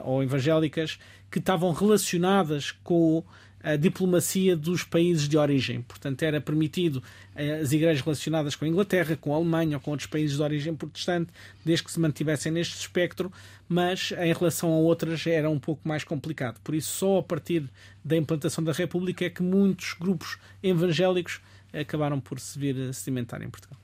ou 0.04 0.22
evangélicas 0.22 1.00
que 1.28 1.40
estavam 1.40 1.72
relacionadas 1.72 2.70
com 2.70 3.24
a 3.66 3.74
diplomacia 3.74 4.56
dos 4.56 4.84
países 4.84 5.28
de 5.28 5.36
origem. 5.36 5.82
Portanto, 5.82 6.22
era 6.22 6.40
permitido 6.40 7.02
eh, 7.34 7.58
as 7.58 7.72
igrejas 7.72 8.00
relacionadas 8.00 8.54
com 8.54 8.64
a 8.64 8.68
Inglaterra, 8.68 9.16
com 9.16 9.34
a 9.34 9.36
Alemanha 9.36 9.78
ou 9.78 9.80
com 9.80 9.90
outros 9.90 10.08
países 10.08 10.36
de 10.36 10.42
origem 10.42 10.72
protestante, 10.72 11.32
desde 11.64 11.84
que 11.84 11.90
se 11.90 11.98
mantivessem 11.98 12.52
neste 12.52 12.78
espectro, 12.78 13.32
mas 13.68 14.12
em 14.12 14.32
relação 14.32 14.72
a 14.72 14.76
outras 14.76 15.26
era 15.26 15.50
um 15.50 15.58
pouco 15.58 15.86
mais 15.86 16.04
complicado. 16.04 16.60
Por 16.62 16.76
isso, 16.76 16.96
só 16.96 17.18
a 17.18 17.22
partir 17.24 17.68
da 18.04 18.16
implantação 18.16 18.62
da 18.62 18.70
República 18.70 19.24
é 19.24 19.30
que 19.30 19.42
muitos 19.42 19.94
grupos 19.94 20.38
evangélicos 20.62 21.40
acabaram 21.72 22.20
por 22.20 22.38
se 22.38 22.56
vir 22.56 22.80
a 22.80 22.92
sedimentar 22.92 23.42
em 23.42 23.50
Portugal. 23.50 23.80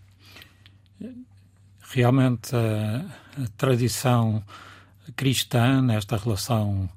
Realmente, 1.80 2.54
a, 2.54 3.42
a 3.42 3.48
tradição 3.56 4.44
cristã 5.16 5.82
nesta 5.82 6.16
relação. 6.16 6.88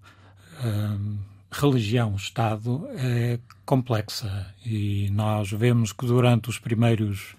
Hum, 0.63 1.17
religião-Estado 1.51 2.88
é 2.97 3.39
complexa 3.65 4.53
e 4.65 5.10
nós 5.12 5.51
vemos 5.51 5.91
que 5.91 6.05
durante 6.05 6.49
os 6.49 6.60
primeiros 6.60 7.36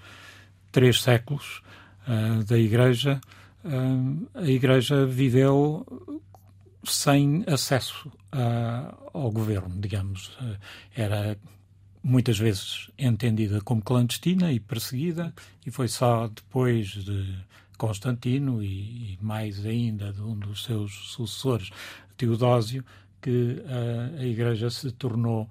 três 0.73 1.03
séculos 1.03 1.63
uh, 2.07 2.45
da 2.45 2.59
Igreja, 2.59 3.21
uh, 3.65 4.29
a 4.35 4.47
Igreja 4.47 5.07
viveu 5.07 5.87
sem 6.85 7.45
acesso 7.47 8.09
uh, 8.09 9.11
ao 9.13 9.31
governo, 9.31 9.75
digamos. 9.81 10.37
era 10.95 11.37
muitas 12.03 12.39
vezes 12.39 12.91
entendida 12.97 13.61
como 13.61 13.83
clandestina 13.83 14.53
e 14.53 14.61
perseguida, 14.61 15.35
e 15.65 15.71
foi 15.71 15.89
só 15.89 16.29
depois 16.29 16.89
de 16.89 17.35
Constantino 17.77 18.63
e, 18.63 19.15
e 19.15 19.19
mais 19.21 19.65
ainda 19.67 20.13
de 20.13 20.21
um 20.21 20.39
dos 20.39 20.63
seus 20.63 20.93
sucessores, 21.11 21.71
Teodósio, 22.17 22.85
que 23.27 23.61
uh, 23.61 24.21
a 24.21 24.25
Igreja 24.25 24.71
se 24.71 24.93
tornou 24.93 25.51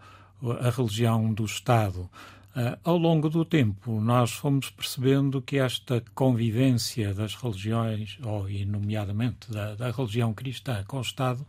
a 0.62 0.70
religião 0.70 1.34
do 1.34 1.44
Estado. 1.44 2.10
Uh, 2.56 2.80
ao 2.86 2.98
longo 2.98 3.30
do 3.30 3.44
tempo, 3.44 4.00
nós 4.00 4.32
fomos 4.32 4.70
percebendo 4.70 5.42
que 5.42 5.58
esta 5.58 6.02
convivência 6.14 7.14
das 7.14 7.36
religiões, 7.36 8.18
ou 8.24 8.50
e 8.50 8.64
nomeadamente 8.64 9.52
da, 9.52 9.76
da 9.76 9.92
religião 9.92 10.34
cristã 10.34 10.86
com 10.88 11.00
o 11.00 11.02
Estado, 11.02 11.46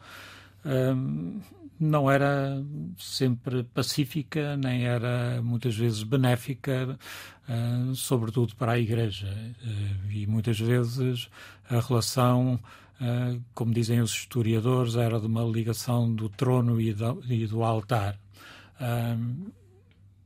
uh, 0.65 1.41
não 1.79 2.11
era 2.11 2.61
sempre 2.99 3.63
pacífica, 3.63 4.57
nem 4.57 4.85
era 4.85 5.41
muitas 5.41 5.77
vezes 5.77 6.03
benéfica, 6.03 6.99
uh, 7.49 7.95
sobretudo 7.95 8.57
para 8.57 8.73
a 8.73 8.79
Igreja. 8.81 9.33
e 10.11 10.27
muitas 10.27 10.59
vezes 10.59 11.29
a 11.71 11.79
relação 11.79 12.59
como 13.55 13.73
dizem 13.73 14.01
os 14.01 14.13
historiadores, 14.13 14.97
era 14.97 15.21
de 15.21 15.27
uma 15.27 15.43
ligação 15.43 16.13
do 16.15 16.29
trono 16.29 16.81
e 16.81 16.93
do, 16.93 17.23
e 17.29 17.47
do 17.47 17.63
altar. 17.63 18.19
Uh, 18.81 19.53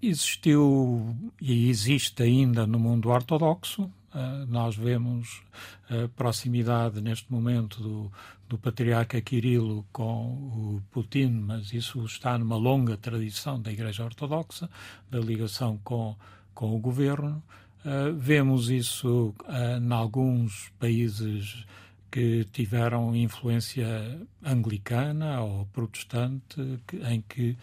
existiu 0.03 1.17
e 1.41 1.69
existe 1.69 2.23
ainda 2.23 2.67
no 2.67 2.79
mundo 2.79 3.09
ortodoxo. 3.09 3.83
Uh, 4.13 4.47
nós 4.49 4.77
vemos 4.77 5.43
a 5.89 6.09
proximidade 6.09 7.01
neste 7.01 7.31
momento 7.31 7.81
do, 7.81 8.13
do 8.49 8.59
patriarca 8.59 9.21
Quirilo 9.21 9.87
com 9.93 10.33
o 10.33 10.83
Putin, 10.91 11.31
mas 11.47 11.73
isso 11.73 12.05
está 12.05 12.37
numa 12.37 12.57
longa 12.57 12.97
tradição 12.97 13.61
da 13.61 13.71
Igreja 13.71 14.05
Ortodoxa, 14.05 14.69
da 15.09 15.21
ligação 15.21 15.79
com, 15.85 16.17
com 16.55 16.75
o 16.75 16.79
governo. 16.79 17.43
Uh, 17.85 18.13
vemos 18.17 18.69
isso 18.69 19.35
uh, 19.45 19.81
em 19.81 19.93
alguns 19.93 20.71
países 20.79 21.65
que 22.11 22.45
tiveram 22.53 23.15
influência 23.15 24.21
anglicana 24.45 25.41
ou 25.41 25.67
protestante, 25.67 26.81
em 27.09 27.23
que, 27.23 27.57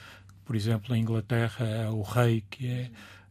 por 0.46 0.56
exemplo, 0.56 0.94
a 0.94 0.98
Inglaterra 0.98 1.66
é 1.66 1.90
o 1.90 2.02
rei 2.02 2.44
que 2.50 2.68
é, 2.68 2.90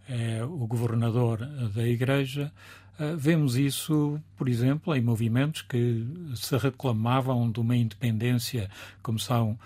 é 0.09 0.45
o 0.45 0.67
governador 0.67 1.39
da 1.75 1.87
Igreja. 1.87 2.53
Uh, 2.99 3.17
vemos 3.17 3.57
isso, 3.57 4.21
por 4.37 4.49
exemplo, 4.49 4.95
em 4.95 5.01
movimentos 5.01 5.63
que 5.63 6.07
se 6.35 6.57
reclamavam 6.57 7.51
de 7.51 7.61
uma 7.61 7.77
independência, 7.77 8.71
como 9.03 9.19
são 9.19 9.59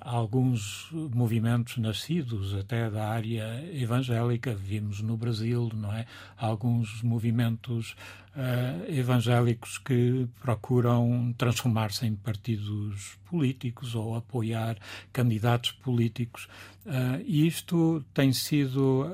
alguns 0.00 0.88
movimentos 0.92 1.76
nascidos 1.78 2.54
até 2.54 2.90
da 2.90 3.08
área 3.08 3.64
evangélica, 3.72 4.54
vimos 4.54 5.00
no 5.00 5.16
Brasil, 5.16 5.70
não 5.74 5.92
é? 5.92 6.04
Alguns 6.36 7.02
movimentos 7.02 7.96
uh, 8.36 8.90
evangélicos 8.90 9.78
que 9.78 10.28
procuram 10.40 11.34
transformar-se 11.38 12.06
em 12.06 12.14
partidos 12.14 13.18
políticos 13.24 13.94
ou 13.94 14.14
apoiar 14.14 14.76
candidatos 15.12 15.72
políticos. 15.72 16.48
Uh, 16.84 17.22
isto 17.24 18.04
tem 18.12 18.32
sido 18.32 19.06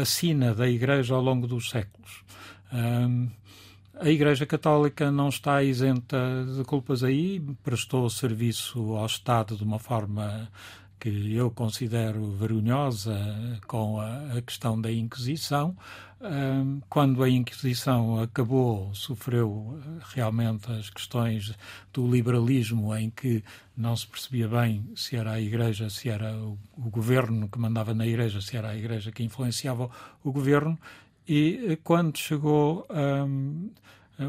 a 0.00 0.04
sina 0.04 0.54
da 0.54 0.68
Igreja 0.68 1.14
ao 1.14 1.22
longo 1.22 1.46
dos 1.46 1.68
séculos. 1.70 2.24
A 4.00 4.08
Igreja 4.08 4.46
Católica 4.46 5.10
não 5.10 5.28
está 5.28 5.62
isenta 5.62 6.18
de 6.56 6.64
culpas 6.64 7.04
aí, 7.04 7.40
prestou 7.62 8.08
serviço 8.08 8.96
ao 8.96 9.06
Estado 9.06 9.54
de 9.56 9.62
uma 9.62 9.78
forma 9.78 10.50
que 10.98 11.34
eu 11.34 11.50
considero 11.50 12.30
vergonhosa 12.30 13.14
com 13.66 14.00
a, 14.00 14.40
questão 14.40 14.80
da 14.80 14.90
Inquisição. 14.90 15.76
Quando 16.88 17.22
a 17.22 17.28
Inquisição 17.28 18.20
acabou, 18.20 18.94
sofreu 18.94 19.80
realmente 20.14 20.70
as 20.70 20.88
questões 20.88 21.52
do 21.92 22.08
liberalismo, 22.08 22.94
em 22.96 23.10
que 23.10 23.42
não 23.76 23.96
se 23.96 24.06
percebia 24.06 24.48
bem 24.48 24.88
se 24.94 25.16
era 25.16 25.32
a 25.32 25.40
Igreja, 25.40 25.90
se 25.90 26.08
era 26.08 26.36
o 26.36 26.56
governo 26.90 27.48
que 27.48 27.58
mandava 27.58 27.92
na 27.92 28.06
Igreja, 28.06 28.40
se 28.40 28.56
era 28.56 28.70
a 28.70 28.76
Igreja 28.76 29.10
que 29.10 29.24
influenciava 29.24 29.90
o 30.22 30.30
governo, 30.30 30.78
e 31.26 31.72
eh, 31.72 31.78
quando 31.82 32.18
chegou 32.18 32.86
um, 32.90 33.70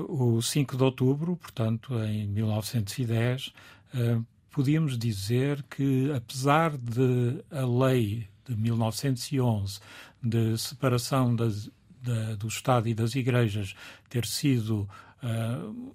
o 0.10 0.42
5 0.42 0.78
de 0.78 0.84
outubro, 0.84 1.36
portanto, 1.36 1.94
em 2.04 2.28
1910, 2.28 3.48
uh, 3.94 4.26
podíamos 4.52 4.98
dizer 4.98 5.64
que, 5.64 6.12
apesar 6.12 6.78
de 6.78 7.44
a 7.52 7.66
lei 7.66 8.28
de 8.48 8.56
1911 8.56 9.80
de 10.22 10.58
separação 10.58 11.36
das, 11.36 11.70
da, 12.02 12.36
do 12.36 12.48
Estado 12.48 12.88
e 12.88 12.94
das 12.94 13.16
igrejas 13.16 13.76
ter 14.10 14.26
sido 14.26 14.88
uh, 15.24 15.94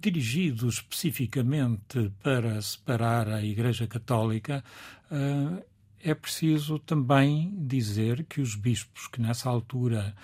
dirigido 0.00 0.68
especificamente 0.68 2.10
para 2.22 2.60
separar 2.62 3.28
a 3.28 3.42
Igreja 3.42 3.86
Católica, 3.86 4.64
uh, 5.10 5.69
é 6.02 6.14
preciso 6.14 6.78
também 6.78 7.54
dizer 7.66 8.24
que 8.24 8.40
os 8.40 8.54
bispos 8.54 9.06
que 9.06 9.20
nessa 9.20 9.48
altura 9.48 10.14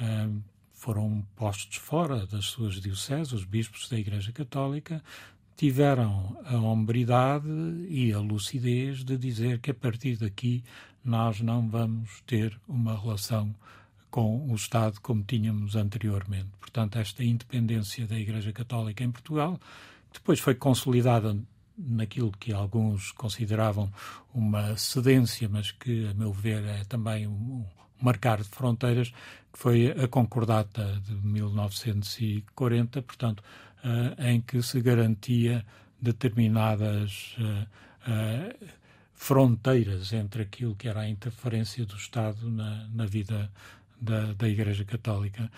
uh, 0.00 0.42
foram 0.72 1.26
postos 1.34 1.76
fora 1.76 2.26
das 2.26 2.46
suas 2.46 2.80
dioceses, 2.80 3.32
os 3.32 3.44
bispos 3.44 3.88
da 3.88 3.98
Igreja 3.98 4.32
Católica, 4.32 5.02
tiveram 5.56 6.36
a 6.44 6.56
hombridade 6.56 7.48
e 7.88 8.12
a 8.12 8.18
lucidez 8.18 9.04
de 9.04 9.16
dizer 9.16 9.60
que 9.60 9.70
a 9.70 9.74
partir 9.74 10.16
daqui 10.16 10.62
nós 11.04 11.40
não 11.40 11.68
vamos 11.68 12.22
ter 12.26 12.58
uma 12.66 12.98
relação 12.98 13.54
com 14.10 14.48
o 14.50 14.54
Estado 14.54 15.00
como 15.00 15.22
tínhamos 15.22 15.74
anteriormente. 15.74 16.50
Portanto, 16.60 16.98
esta 16.98 17.24
independência 17.24 18.06
da 18.06 18.18
Igreja 18.18 18.52
Católica 18.52 19.02
em 19.02 19.10
Portugal, 19.10 19.58
depois 20.12 20.38
foi 20.38 20.54
consolidada 20.54 21.36
naquilo 21.76 22.30
que 22.32 22.52
alguns 22.52 23.12
consideravam 23.12 23.92
uma 24.32 24.76
cedência, 24.76 25.48
mas 25.48 25.70
que, 25.72 26.06
a 26.08 26.14
meu 26.14 26.32
ver, 26.32 26.64
é 26.64 26.84
também 26.84 27.26
um, 27.26 27.64
marcar 28.00 28.38
de 28.38 28.48
fronteiras, 28.48 29.10
que 29.52 29.58
foi 29.58 29.90
a 29.90 30.08
Concordata 30.08 31.00
de 31.04 31.14
1940, 31.14 33.02
portanto, 33.02 33.42
uh, 33.84 34.22
em 34.22 34.40
que 34.40 34.62
se 34.62 34.80
garantia 34.80 35.64
determinadas 36.00 37.36
uh, 37.38 37.66
uh, 38.10 38.68
fronteiras 39.14 40.12
entre 40.12 40.42
aquilo 40.42 40.74
que 40.74 40.88
era 40.88 41.00
a 41.00 41.08
interferência 41.08 41.84
do 41.86 41.96
Estado 41.96 42.50
na, 42.50 42.86
na 42.92 43.06
vida 43.06 43.50
da, 44.00 44.32
da 44.34 44.48
Igreja 44.48 44.84
Católica 44.84 45.50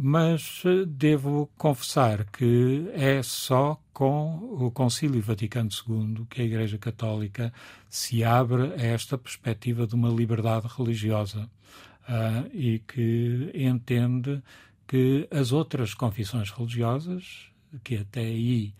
mas 0.00 0.62
eh, 0.64 0.84
devo 0.86 1.50
confessar 1.58 2.24
que 2.24 2.90
é 2.94 3.22
só 3.22 3.78
com 3.92 4.38
o 4.58 4.70
Concílio 4.70 5.20
Vaticano 5.20 5.68
II 5.70 6.26
que 6.30 6.40
a 6.40 6.44
Igreja 6.44 6.78
Católica 6.78 7.52
se 7.88 8.24
abre 8.24 8.72
a 8.74 8.82
esta 8.82 9.18
perspectiva 9.18 9.86
de 9.86 9.94
uma 9.94 10.08
liberdade 10.08 10.66
religiosa 10.66 11.50
uh, 12.08 12.48
e 12.56 12.78
que 12.78 13.50
entende 13.54 14.42
que 14.86 15.28
as 15.30 15.52
outras 15.52 15.92
confissões 15.92 16.50
religiosas, 16.50 17.50
que 17.84 17.96
até 17.96 18.20
aí 18.20 18.74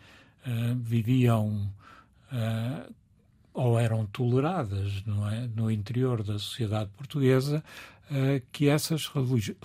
uh, 0.46 0.74
viviam 0.76 1.70
uh, 2.32 2.92
ou 3.54 3.78
eram 3.78 4.06
toleradas 4.06 5.04
é, 5.32 5.46
no 5.54 5.70
interior 5.70 6.22
da 6.22 6.38
sociedade 6.38 6.90
portuguesa, 6.96 7.62
uh, 8.12 8.42
que 8.52 8.68
essas 8.68 9.10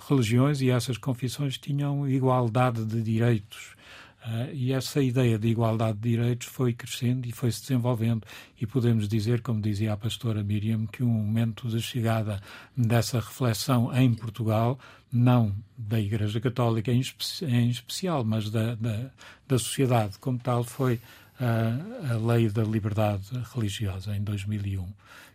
religiões 0.08 0.60
e 0.60 0.70
essas 0.70 0.96
confissões 0.96 1.58
tinham 1.58 2.08
igualdade 2.08 2.84
de 2.84 3.02
direitos. 3.02 3.76
Uh, 4.24 4.52
e 4.52 4.72
essa 4.72 5.00
ideia 5.00 5.38
de 5.38 5.48
igualdade 5.48 5.98
de 5.98 6.10
direitos 6.10 6.48
foi 6.48 6.72
crescendo 6.72 7.26
e 7.26 7.32
foi 7.32 7.52
se 7.52 7.60
desenvolvendo. 7.60 8.26
E 8.60 8.66
podemos 8.66 9.06
dizer, 9.06 9.42
como 9.42 9.60
dizia 9.60 9.92
a 9.92 9.96
pastora 9.96 10.42
Miriam, 10.42 10.86
que 10.86 11.04
um 11.04 11.08
momento 11.08 11.68
de 11.68 11.80
chegada 11.80 12.40
dessa 12.76 13.20
reflexão 13.20 13.94
em 13.96 14.12
Portugal, 14.12 14.78
não 15.12 15.54
da 15.76 16.00
Igreja 16.00 16.40
Católica 16.40 16.90
em, 16.90 17.00
espe 17.00 17.44
em 17.44 17.68
especial, 17.68 18.24
mas 18.24 18.50
da, 18.50 18.74
da, 18.74 19.10
da 19.46 19.58
sociedade 19.58 20.18
como 20.18 20.38
tal, 20.38 20.64
foi 20.64 21.00
a, 21.40 22.12
a 22.14 22.16
Lei 22.16 22.48
da 22.48 22.64
Liberdade 22.64 23.28
Religiosa, 23.54 24.16
em 24.16 24.22
2001, 24.22 24.86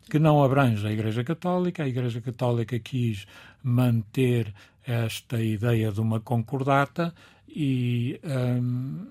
que 0.09 0.19
não 0.19 0.43
abrange 0.43 0.85
a 0.85 0.91
Igreja 0.91 1.23
Católica. 1.23 1.83
A 1.83 1.87
Igreja 1.87 2.21
Católica 2.21 2.77
quis 2.79 3.25
manter 3.63 4.53
esta 4.85 5.41
ideia 5.41 5.91
de 5.91 6.01
uma 6.01 6.19
concordata 6.19 7.13
e 7.47 8.19
um, 8.23 9.07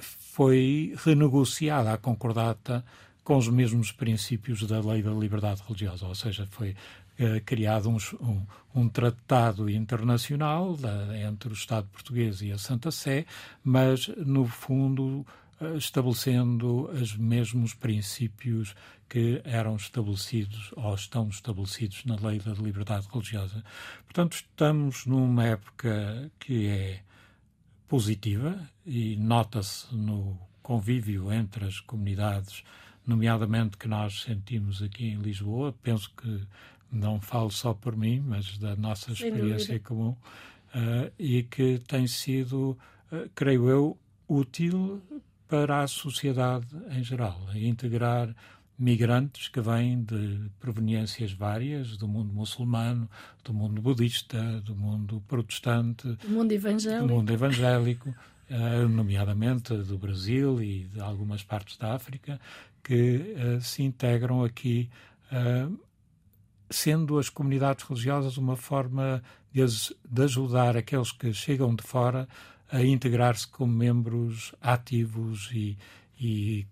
foi 0.00 0.94
renegociada 1.04 1.92
a 1.92 1.98
concordata 1.98 2.84
com 3.22 3.36
os 3.36 3.48
mesmos 3.48 3.92
princípios 3.92 4.62
da 4.66 4.80
Lei 4.80 5.02
da 5.02 5.10
Liberdade 5.10 5.62
Religiosa, 5.66 6.06
ou 6.06 6.14
seja, 6.14 6.46
foi 6.50 6.70
uh, 6.70 7.40
criado 7.44 7.88
um, 7.90 7.96
um, 8.20 8.46
um, 8.74 8.88
tratado 8.88 9.68
internacional 9.68 10.76
da, 10.76 11.18
entre 11.18 11.48
o 11.48 11.52
Estado 11.52 11.88
português 11.92 12.40
e 12.40 12.52
a 12.52 12.58
Santa 12.58 12.90
Sé, 12.90 13.26
mas, 13.64 14.06
no 14.08 14.46
fundo, 14.46 15.26
estabelecendo 15.76 16.90
os 16.90 17.16
mesmos 17.16 17.72
princípios 17.72 18.74
que 19.08 19.40
eram 19.44 19.76
estabelecidos 19.76 20.72
ou 20.76 20.94
estão 20.94 21.28
estabelecidos 21.28 22.04
na 22.04 22.16
lei 22.16 22.38
da 22.38 22.52
liberdade 22.52 23.06
religiosa. 23.10 23.64
Portanto, 24.04 24.34
estamos 24.34 25.06
numa 25.06 25.44
época 25.44 26.30
que 26.38 26.66
é 26.66 27.00
positiva 27.88 28.68
e 28.84 29.16
nota-se 29.16 29.94
no 29.94 30.38
convívio 30.62 31.32
entre 31.32 31.64
as 31.64 31.80
comunidades, 31.80 32.64
nomeadamente 33.06 33.76
que 33.76 33.86
nós 33.86 34.22
sentimos 34.22 34.82
aqui 34.82 35.06
em 35.06 35.18
Lisboa. 35.18 35.72
Penso 35.82 36.12
que 36.16 36.42
não 36.90 37.20
falo 37.20 37.50
só 37.50 37.72
por 37.72 37.96
mim, 37.96 38.20
mas 38.20 38.58
da 38.58 38.74
nossa 38.74 39.12
experiência 39.12 39.78
comum, 39.80 40.10
uh, 40.10 41.12
e 41.18 41.44
que 41.44 41.78
tem 41.86 42.06
sido, 42.06 42.76
uh, 43.12 43.30
creio 43.34 43.68
eu, 43.68 43.98
útil 44.28 45.00
para 45.48 45.82
a 45.82 45.86
sociedade 45.86 46.66
em 46.90 47.02
geral, 47.02 47.38
a 47.52 47.58
integrar 47.58 48.34
migrantes 48.78 49.48
que 49.48 49.60
vêm 49.60 50.02
de 50.02 50.50
proveniências 50.60 51.32
várias, 51.32 51.96
do 51.96 52.06
mundo 52.06 52.32
muçulmano, 52.32 53.08
do 53.42 53.54
mundo 53.54 53.80
budista, 53.80 54.60
do 54.60 54.74
mundo 54.74 55.22
protestante, 55.26 56.08
do 56.08 56.28
mundo 56.28 56.52
evangélico, 56.52 57.06
do 57.06 57.14
mundo 57.14 57.32
evangélico 57.32 58.14
uh, 58.50 58.88
nomeadamente 58.88 59.74
do 59.74 59.98
Brasil 59.98 60.62
e 60.62 60.84
de 60.84 61.00
algumas 61.00 61.42
partes 61.42 61.76
da 61.78 61.94
África, 61.94 62.40
que 62.82 63.34
uh, 63.36 63.60
se 63.60 63.82
integram 63.82 64.44
aqui, 64.44 64.90
uh, 65.32 65.78
sendo 66.68 67.18
as 67.18 67.28
comunidades 67.28 67.84
religiosas 67.84 68.36
uma 68.36 68.56
forma 68.56 69.22
de, 69.52 69.64
de 70.08 70.22
ajudar 70.22 70.76
aqueles 70.76 71.12
que 71.12 71.32
chegam 71.32 71.74
de 71.74 71.82
fora 71.82 72.28
a 72.70 72.82
integrar-se 72.82 73.46
como 73.46 73.72
membros 73.72 74.54
ativos 74.60 75.50
e, 75.52 75.76
e 76.20 76.66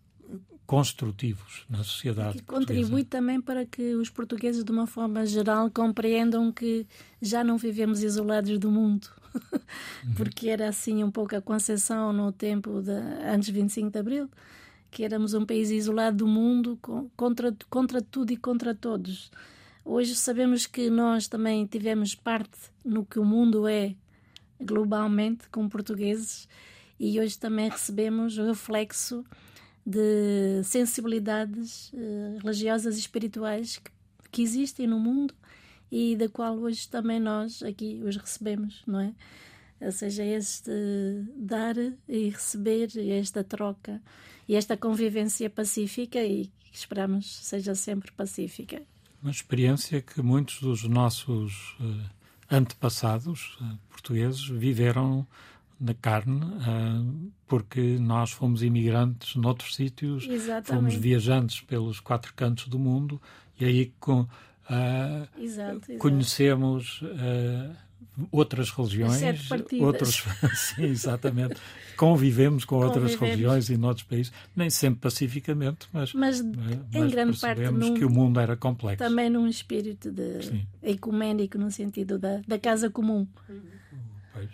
construtivos 0.66 1.64
na 1.68 1.84
sociedade. 1.84 2.38
Que 2.38 2.45
contribui 2.45 3.05
também 3.05 3.40
para 3.40 3.64
que 3.64 3.95
os 3.95 4.11
portugueses, 4.11 4.64
de 4.64 4.72
uma 4.72 4.86
forma 4.86 5.24
geral, 5.26 5.70
compreendam 5.70 6.51
que 6.51 6.86
já 7.20 7.45
não 7.45 7.57
vivemos 7.59 8.03
isolados 8.03 8.59
do 8.59 8.70
mundo. 8.70 9.09
Uhum. 9.34 10.14
Porque 10.16 10.49
era 10.49 10.68
assim 10.68 11.05
um 11.05 11.11
pouco 11.11 11.36
a 11.36 11.40
concepção 11.40 12.12
no 12.12 12.32
tempo 12.32 12.80
de, 12.80 12.92
antes 12.92 13.47
de 13.47 13.53
25 13.53 13.90
de 13.90 13.99
Abril, 13.99 14.30
que 14.90 15.05
éramos 15.05 15.34
um 15.34 15.45
país 15.45 15.70
isolado 15.70 16.18
do 16.18 16.26
mundo 16.26 16.78
contra, 17.16 17.55
contra 17.68 18.01
tudo 18.01 18.32
e 18.32 18.36
contra 18.36 18.74
todos. 18.74 19.30
Hoje 19.84 20.14
sabemos 20.14 20.66
que 20.66 20.88
nós 20.88 21.28
também 21.28 21.66
tivemos 21.66 22.14
parte 22.14 22.59
no 22.82 23.05
que 23.05 23.18
o 23.18 23.24
mundo 23.24 23.68
é 23.68 23.95
globalmente 24.61 25.48
como 25.50 25.68
portugueses 25.68 26.48
e 26.98 27.18
hoje 27.18 27.38
também 27.38 27.68
recebemos 27.68 28.38
o 28.38 28.46
reflexo 28.46 29.24
de 29.84 30.62
sensibilidades 30.64 31.92
uh, 31.92 32.38
religiosas 32.42 32.96
e 32.96 33.00
espirituais 33.00 33.80
que, 34.30 34.42
existem 34.42 34.86
no 34.86 34.98
mundo 34.98 35.32
e 35.92 36.16
da 36.16 36.28
qual 36.28 36.57
hoje 36.57 36.88
também 36.88 37.20
nós 37.20 37.62
aqui 37.62 38.02
os 38.05 38.16
recebemos, 38.16 38.82
não 38.84 38.98
é? 38.98 39.14
Ou 39.80 39.92
seja, 39.92 40.24
este 40.24 40.72
dar 41.36 41.76
e 42.09 42.30
receber, 42.30 42.88
esta 42.96 43.44
troca 43.44 44.02
e 44.48 44.57
esta 44.57 44.76
convivência 44.76 45.48
pacífica 45.48 46.18
e 46.18 46.46
que 46.64 46.76
esperamos 46.76 47.36
seja 47.36 47.76
sempre 47.76 48.11
pacífica. 48.11 48.82
Uma 49.22 49.30
experiência 49.30 50.02
que 50.02 50.20
muitos 50.20 50.61
dos 50.61 50.82
nossos 50.84 51.76
uh, 51.78 52.11
antepassados 52.51 53.57
uh, 53.61 53.78
portugueses 53.90 54.47
viveram 54.47 55.26
na 55.80 55.95
carne, 55.95 56.45
uh, 56.45 57.32
porque 57.47 57.99
nós 57.99 58.30
fomos 58.30 58.62
imigrantes 58.62 59.36
noutros 59.36 59.74
sítios, 59.74 60.26
Exatamente. 60.26 60.66
fomos 60.68 60.95
viajantes 60.95 61.61
pelos 61.61 62.01
quatro 62.01 62.32
cantos 62.34 62.68
do 62.68 62.78
mundo 62.78 63.20
e 63.59 63.64
aí 63.64 63.92
com 64.01 64.26
Uh, 64.64 65.28
exato, 65.38 65.92
exato. 65.92 65.99
Conhecemos 65.99 67.03
uh, 67.03 67.76
outras 68.30 68.70
religiões, 68.70 69.50
outros, 69.80 70.24
sim, 70.54 70.84
exatamente. 70.84 71.56
Convivemos 71.96 72.64
com 72.64 72.76
Convivemos. 72.76 73.02
outras 73.02 73.20
religiões 73.20 73.68
e 73.70 73.76
noutros 73.76 74.04
países, 74.04 74.32
nem 74.54 74.68
sempre 74.68 75.00
pacificamente, 75.00 75.86
mas, 75.92 76.12
mas, 76.12 76.40
mas 76.40 76.78
em 76.92 77.08
grande 77.08 77.38
parte 77.38 77.62
num, 77.70 77.94
que 77.94 78.04
o 78.04 78.10
mundo 78.10 78.40
era 78.40 78.56
complexo. 78.56 78.98
Também 78.98 79.30
num 79.30 79.46
espírito 79.46 80.10
de 80.10 80.42
sim. 80.42 80.66
ecuménico, 80.82 81.56
no 81.58 81.70
sentido 81.70 82.18
da, 82.18 82.40
da 82.46 82.58
casa 82.58 82.90
comum. 82.90 83.26
Pois. 84.32 84.50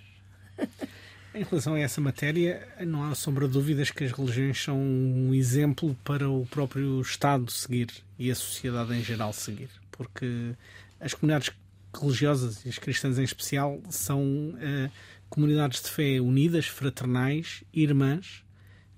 Em 1.32 1.44
relação 1.44 1.74
a 1.74 1.78
essa 1.78 2.00
matéria, 2.00 2.66
não 2.84 3.04
há 3.04 3.14
sombra 3.14 3.46
de 3.46 3.52
dúvidas 3.52 3.92
que 3.92 4.02
as 4.02 4.10
religiões 4.10 4.60
são 4.60 4.76
um 4.76 5.32
exemplo 5.32 5.96
para 6.02 6.28
o 6.28 6.44
próprio 6.46 7.00
Estado 7.00 7.48
seguir 7.52 7.86
e 8.18 8.32
a 8.32 8.34
sociedade 8.34 8.92
em 8.94 9.00
geral 9.00 9.32
seguir 9.32 9.68
porque 10.00 10.54
as 10.98 11.12
comunidades 11.12 11.50
religiosas 11.94 12.64
e 12.64 12.68
as 12.68 12.78
cristãs 12.78 13.18
em 13.18 13.24
especial 13.24 13.80
são 13.88 14.22
uh, 14.22 14.90
comunidades 15.28 15.82
de 15.82 15.90
fé 15.90 16.20
unidas, 16.20 16.66
fraternais, 16.66 17.62
irmãs, 17.72 18.44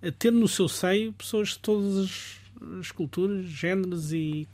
uh, 0.02 0.12
tendo 0.12 0.38
no 0.38 0.48
seu 0.48 0.68
seio 0.68 1.12
pessoas 1.12 1.50
de 1.50 1.58
todas 1.58 1.96
as, 1.98 2.40
as 2.80 2.92
culturas, 2.92 3.46
géneros 3.46 4.12
e, 4.12 4.46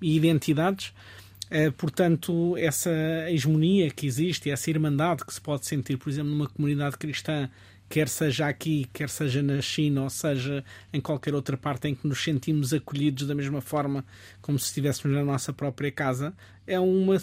e 0.00 0.16
identidades. 0.16 0.92
Uh, 1.46 1.70
portanto, 1.72 2.56
essa 2.56 2.90
hegemonia 3.30 3.90
que 3.90 4.06
existe, 4.06 4.50
essa 4.50 4.70
irmandade 4.70 5.24
que 5.24 5.32
se 5.32 5.40
pode 5.40 5.66
sentir, 5.66 5.96
por 5.96 6.08
exemplo, 6.08 6.30
numa 6.30 6.48
comunidade 6.48 6.96
cristã 6.98 7.48
quer 7.88 8.08
seja 8.08 8.48
aqui, 8.48 8.88
quer 8.92 9.08
seja 9.08 9.42
na 9.42 9.60
China, 9.60 10.02
ou 10.02 10.10
seja 10.10 10.64
em 10.92 11.00
qualquer 11.00 11.34
outra 11.34 11.56
parte 11.56 11.88
em 11.88 11.94
que 11.94 12.06
nos 12.06 12.22
sentimos 12.22 12.72
acolhidos 12.72 13.26
da 13.26 13.34
mesma 13.34 13.60
forma 13.60 14.04
como 14.42 14.58
se 14.58 14.66
estivéssemos 14.66 15.16
na 15.16 15.24
nossa 15.24 15.52
própria 15.52 15.90
casa, 15.90 16.34
é 16.66 16.78
uma, 16.80 17.16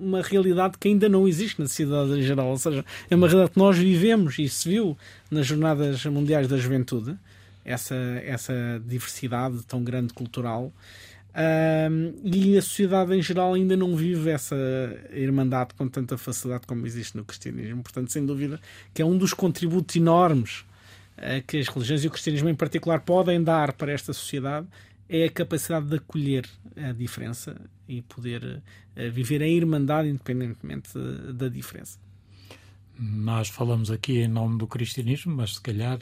uma 0.00 0.22
realidade 0.22 0.78
que 0.78 0.88
ainda 0.88 1.08
não 1.08 1.28
existe 1.28 1.60
na 1.60 1.68
sociedade 1.68 2.12
em 2.12 2.22
geral. 2.22 2.48
Ou 2.48 2.58
seja, 2.58 2.84
é 3.08 3.14
uma 3.14 3.26
realidade 3.26 3.52
que 3.52 3.58
nós 3.58 3.76
vivemos 3.76 4.38
e 4.38 4.48
se 4.48 4.68
viu 4.68 4.96
nas 5.30 5.46
Jornadas 5.46 6.04
Mundiais 6.06 6.48
da 6.48 6.56
Juventude, 6.56 7.16
essa, 7.64 7.94
essa 8.24 8.82
diversidade 8.84 9.62
tão 9.66 9.84
grande 9.84 10.12
cultural. 10.14 10.72
E 12.24 12.58
a 12.58 12.62
sociedade 12.62 13.14
em 13.14 13.22
geral 13.22 13.54
ainda 13.54 13.76
não 13.76 13.94
vive 13.94 14.30
essa 14.30 14.56
irmandade 15.12 15.74
com 15.74 15.86
tanta 15.88 16.18
facilidade 16.18 16.66
como 16.66 16.86
existe 16.86 17.16
no 17.16 17.24
cristianismo. 17.24 17.82
Portanto, 17.82 18.10
sem 18.10 18.24
dúvida, 18.26 18.60
que 18.92 19.00
é 19.00 19.04
um 19.04 19.16
dos 19.16 19.32
contributos 19.32 19.94
enormes 19.94 20.64
uh, 21.18 21.42
que 21.46 21.58
as 21.58 21.68
religiões 21.68 22.02
e 22.02 22.08
o 22.08 22.10
cristianismo 22.10 22.48
em 22.48 22.54
particular 22.54 23.00
podem 23.00 23.42
dar 23.42 23.72
para 23.72 23.92
esta 23.92 24.12
sociedade 24.12 24.66
é 25.10 25.24
a 25.24 25.30
capacidade 25.30 25.86
de 25.86 25.96
acolher 25.96 26.48
a 26.76 26.92
diferença 26.92 27.60
e 27.88 28.00
poder 28.00 28.62
uh, 28.96 29.10
viver 29.10 29.42
em 29.42 29.56
irmandade 29.56 30.08
independentemente 30.08 30.90
da 31.34 31.48
diferença. 31.48 31.98
Nós 32.96 33.48
falamos 33.48 33.90
aqui 33.90 34.20
em 34.20 34.28
nome 34.28 34.56
do 34.56 34.68
cristianismo, 34.68 35.34
mas 35.34 35.54
se 35.54 35.60
calhar 35.60 35.98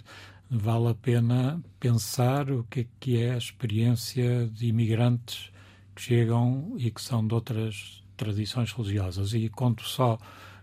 vale 0.50 0.88
a 0.88 0.94
pena 0.94 1.62
pensar 1.80 2.50
o 2.50 2.64
que 2.64 2.80
é, 2.80 2.86
que 3.00 3.22
é 3.22 3.32
a 3.32 3.38
experiência 3.38 4.46
de 4.48 4.66
imigrantes 4.66 5.50
que 5.94 6.02
chegam 6.02 6.74
e 6.76 6.90
que 6.90 7.00
são 7.00 7.26
de 7.26 7.32
outras 7.32 8.02
tradições 8.16 8.72
religiosas. 8.72 9.32
E 9.32 9.48
conto 9.48 9.84
só 9.84 10.18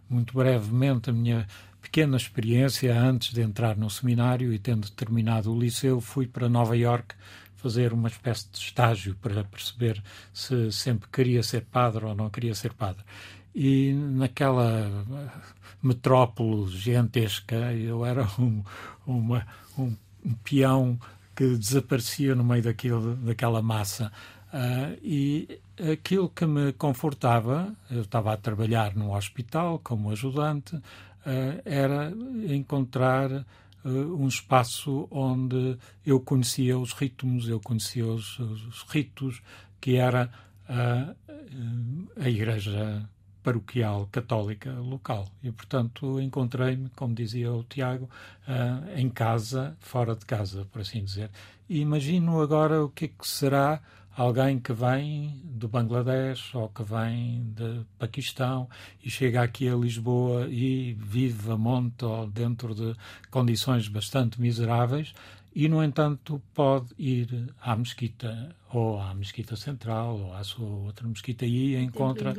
muito 0.08 0.36
brevemente 0.36 1.10
a 1.10 1.14
minha 1.14 1.48
pequena 1.82 2.18
experiência 2.18 3.00
antes 3.00 3.34
de 3.34 3.41
entrar 3.41 3.78
no 3.78 3.89
seminário 3.89 4.54
e 4.54 4.60
tendo 4.60 4.89
terminado 4.91 5.52
o 5.52 5.60
liceu, 5.60 6.02
fui 6.02 6.28
para 6.28 6.50
Nova 6.50 6.76
York 6.76 7.16
fazer 7.66 7.93
uma 7.93 8.07
espécie 8.07 8.47
de 8.51 8.59
estágio 8.59 9.16
para 9.16 9.43
perceber 9.43 9.99
se 10.32 10.72
sempre 10.72 11.09
queria 11.11 11.41
ser 11.41 11.66
padre 11.66 12.05
ou 12.05 12.13
não 12.13 12.30
queria 12.30 12.53
ser 12.53 12.74
padre. 12.74 13.03
E 13.55 13.91
naquela 13.91 14.88
metrópole 15.82 16.68
gigantesca, 16.68 17.74
eu 17.74 18.05
era 18.05 18.28
um, 18.38 18.63
uma, 19.07 19.47
um, 19.80 19.95
um 20.24 20.34
peão 20.43 20.99
que 21.36 21.57
desaparecia 21.57 22.36
no 22.36 22.43
meio 22.43 22.61
daquilo, 22.61 23.16
daquela 23.16 23.63
massa. 23.63 24.11
Uh, 24.53 24.99
e 25.01 25.59
aquilo 25.91 26.30
que 26.30 26.45
me 26.45 26.72
confortava, 26.74 27.74
eu 27.89 28.01
estava 28.01 28.32
a 28.32 28.38
trabalhar 28.38 28.95
num 28.95 29.11
hospital 29.11 29.80
como 29.84 30.11
ajudante, 30.11 30.76
uh, 30.76 30.82
era 31.66 32.13
encontrar 32.47 33.43
um 33.86 34.28
espaço 34.28 35.08
onde 35.12 35.78
eu 36.06 36.20
conhecia 36.20 36.78
os 36.78 36.92
ritmos, 36.94 37.48
eu 37.48 37.60
conhecia 37.60 38.06
os, 38.06 38.40
os 38.40 38.84
ritos, 38.90 39.42
que 39.80 39.96
era 39.96 40.32
a 42.18 42.28
Igreja 42.28 43.08
paroquial 43.46 44.10
católica 44.12 44.72
local. 44.74 45.28
E, 45.44 45.52
portanto, 45.52 46.20
encontrei-me, 46.20 46.90
como 46.96 47.14
dizia 47.14 47.54
o 47.54 47.64
Tiago, 47.64 48.10
uh, 48.48 49.00
em 49.00 49.08
casa, 49.08 49.78
fora 49.80 50.16
de 50.16 50.26
casa, 50.26 50.66
por 50.72 50.82
assim 50.82 51.04
dizer. 51.04 51.30
E 51.70 51.80
imagino 51.80 52.42
agora 52.42 52.84
o 52.84 52.90
que, 52.90 53.06
é 53.06 53.08
que 53.08 53.28
será 53.28 53.80
alguém 54.16 54.59
que 54.59 54.74
vem 54.74 55.41
do 55.43 55.68
Bangladesh 55.68 56.53
ou 56.55 56.70
que 56.70 56.84
vem 56.84 57.43
de 57.55 57.82
Paquistão 57.99 58.70
e 59.03 59.09
chega 59.09 59.41
aqui 59.41 59.68
a 59.68 59.76
Lisboa 59.76 60.47
e 60.47 60.93
vive 60.93 61.51
a 61.51 61.57
monte 61.57 62.05
ou 62.05 62.28
dentro 62.28 62.74
de 62.74 62.95
condições 63.30 63.88
bastante 63.88 64.39
miseráveis 64.39 65.13
e, 65.53 65.70
no 65.70 65.82
entanto, 65.84 66.41
pode 66.53 66.88
ir 66.97 67.53
à 67.61 67.76
mesquita 67.76 68.55
ou 68.74 68.99
à 68.99 69.13
mesquita 69.13 69.55
central 69.55 70.20
ou 70.20 70.34
à 70.34 70.43
sua 70.43 70.68
outra 70.68 71.07
mesquita 71.07 71.45
e 71.45 71.76
encontra 71.76 72.34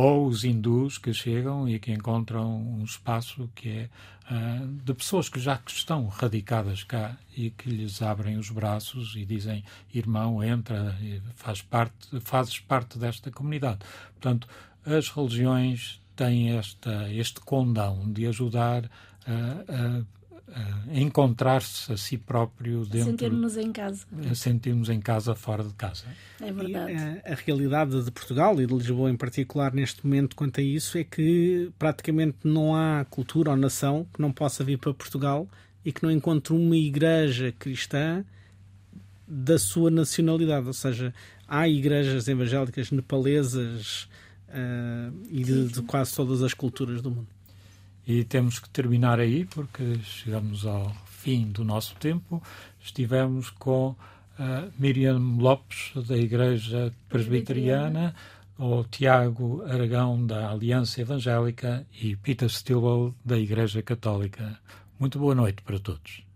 ou, 0.00 0.28
os 0.28 0.44
hindus 0.44 0.96
que 0.96 1.12
chegam 1.12 1.68
e 1.68 1.76
que 1.80 1.90
encontram 1.90 2.56
um 2.56 2.84
espaço 2.84 3.50
que 3.52 3.68
é 3.68 3.88
uh, 4.30 4.66
de 4.84 4.94
pessoas 4.94 5.28
que 5.28 5.40
já 5.40 5.60
estão 5.66 6.06
radicadas 6.06 6.84
cá 6.84 7.16
e 7.36 7.50
que 7.50 7.68
lhes 7.68 8.00
abrem 8.00 8.38
os 8.38 8.48
braços 8.48 9.16
e 9.16 9.24
dizem 9.24 9.64
irmão 9.92 10.40
entra 10.44 10.96
faz 11.34 11.62
parte 11.62 12.20
fazes 12.20 12.60
parte 12.60 12.96
desta 12.96 13.32
comunidade. 13.32 13.80
Portanto 14.12 14.46
as 14.86 15.08
religiões 15.08 16.00
têm 16.14 16.56
esta 16.56 17.12
este 17.12 17.40
condão 17.40 18.12
de 18.12 18.24
ajudar 18.28 18.88
a 19.26 20.04
a 20.54 20.98
encontrar-se 20.98 21.92
a 21.92 21.96
si 21.96 22.16
próprio 22.16 22.84
dentro. 22.84 23.10
Sentirmos 23.10 23.56
em 23.56 23.72
casa. 23.72 24.06
Sentirmos 24.34 24.88
em 24.88 25.00
casa, 25.00 25.34
fora 25.34 25.62
de 25.62 25.74
casa. 25.74 26.04
É 26.40 26.50
verdade. 26.50 26.92
A, 26.92 27.32
a, 27.32 27.34
realidade 27.34 28.02
de 28.02 28.10
Portugal 28.10 28.60
e 28.60 28.66
de 28.66 28.74
Lisboa 28.74 29.10
em 29.10 29.16
particular 29.16 29.72
neste 29.72 30.04
momento 30.06 30.34
quanto 30.34 30.60
a 30.60 30.62
isso 30.62 30.96
é 30.96 31.04
que 31.04 31.70
praticamente 31.78 32.38
não 32.44 32.74
há 32.74 33.04
cultura 33.04 33.50
ou 33.50 33.56
nação 33.56 34.06
que 34.12 34.20
não 34.20 34.32
possa 34.32 34.64
vir 34.64 34.78
para 34.78 34.94
Portugal 34.94 35.46
e 35.84 35.92
que 35.92 36.02
não 36.02 36.10
encontre 36.10 36.52
uma 36.52 36.76
igreja 36.76 37.52
cristã 37.58 38.24
da 39.26 39.58
sua 39.58 39.90
nacionalidade. 39.90 40.66
Ou 40.66 40.72
seja, 40.72 41.14
há 41.46 41.68
igrejas 41.68 42.26
evangélicas 42.26 42.90
nepalesas 42.90 44.08
uh, 44.48 45.14
e 45.30 45.44
de, 45.44 45.68
de 45.68 45.82
quase 45.82 46.14
todas 46.14 46.42
as 46.42 46.54
culturas 46.54 47.02
do 47.02 47.10
mundo. 47.10 47.37
E 48.08 48.24
temos 48.24 48.58
que 48.58 48.70
terminar 48.70 49.20
aí, 49.20 49.44
porque 49.44 49.98
chegamos 50.02 50.64
ao 50.64 50.96
fim 51.04 51.48
do 51.48 51.62
nosso 51.62 51.94
tempo. 51.96 52.42
Estivemos 52.80 53.50
com 53.50 53.90
uh, 53.90 54.72
Miriam 54.78 55.18
Lopes, 55.36 55.92
da 56.08 56.16
Igreja 56.16 56.90
Presbiteriana, 57.10 58.14
o 58.58 58.82
Tiago 58.84 59.62
Aragão, 59.64 60.24
da 60.26 60.50
Aliança 60.50 61.02
Evangélica, 61.02 61.86
e 62.00 62.16
Peter 62.16 62.48
Stilwell, 62.48 63.14
da 63.22 63.38
Igreja 63.38 63.82
Católica. 63.82 64.58
Muito 64.98 65.18
boa 65.18 65.34
noite 65.34 65.60
para 65.60 65.78
todos. 65.78 66.27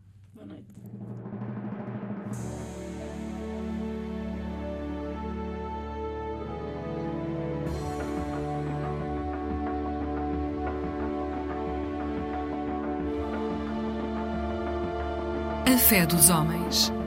Fé 15.92 16.06
dos 16.06 16.30
homens. 16.30 17.01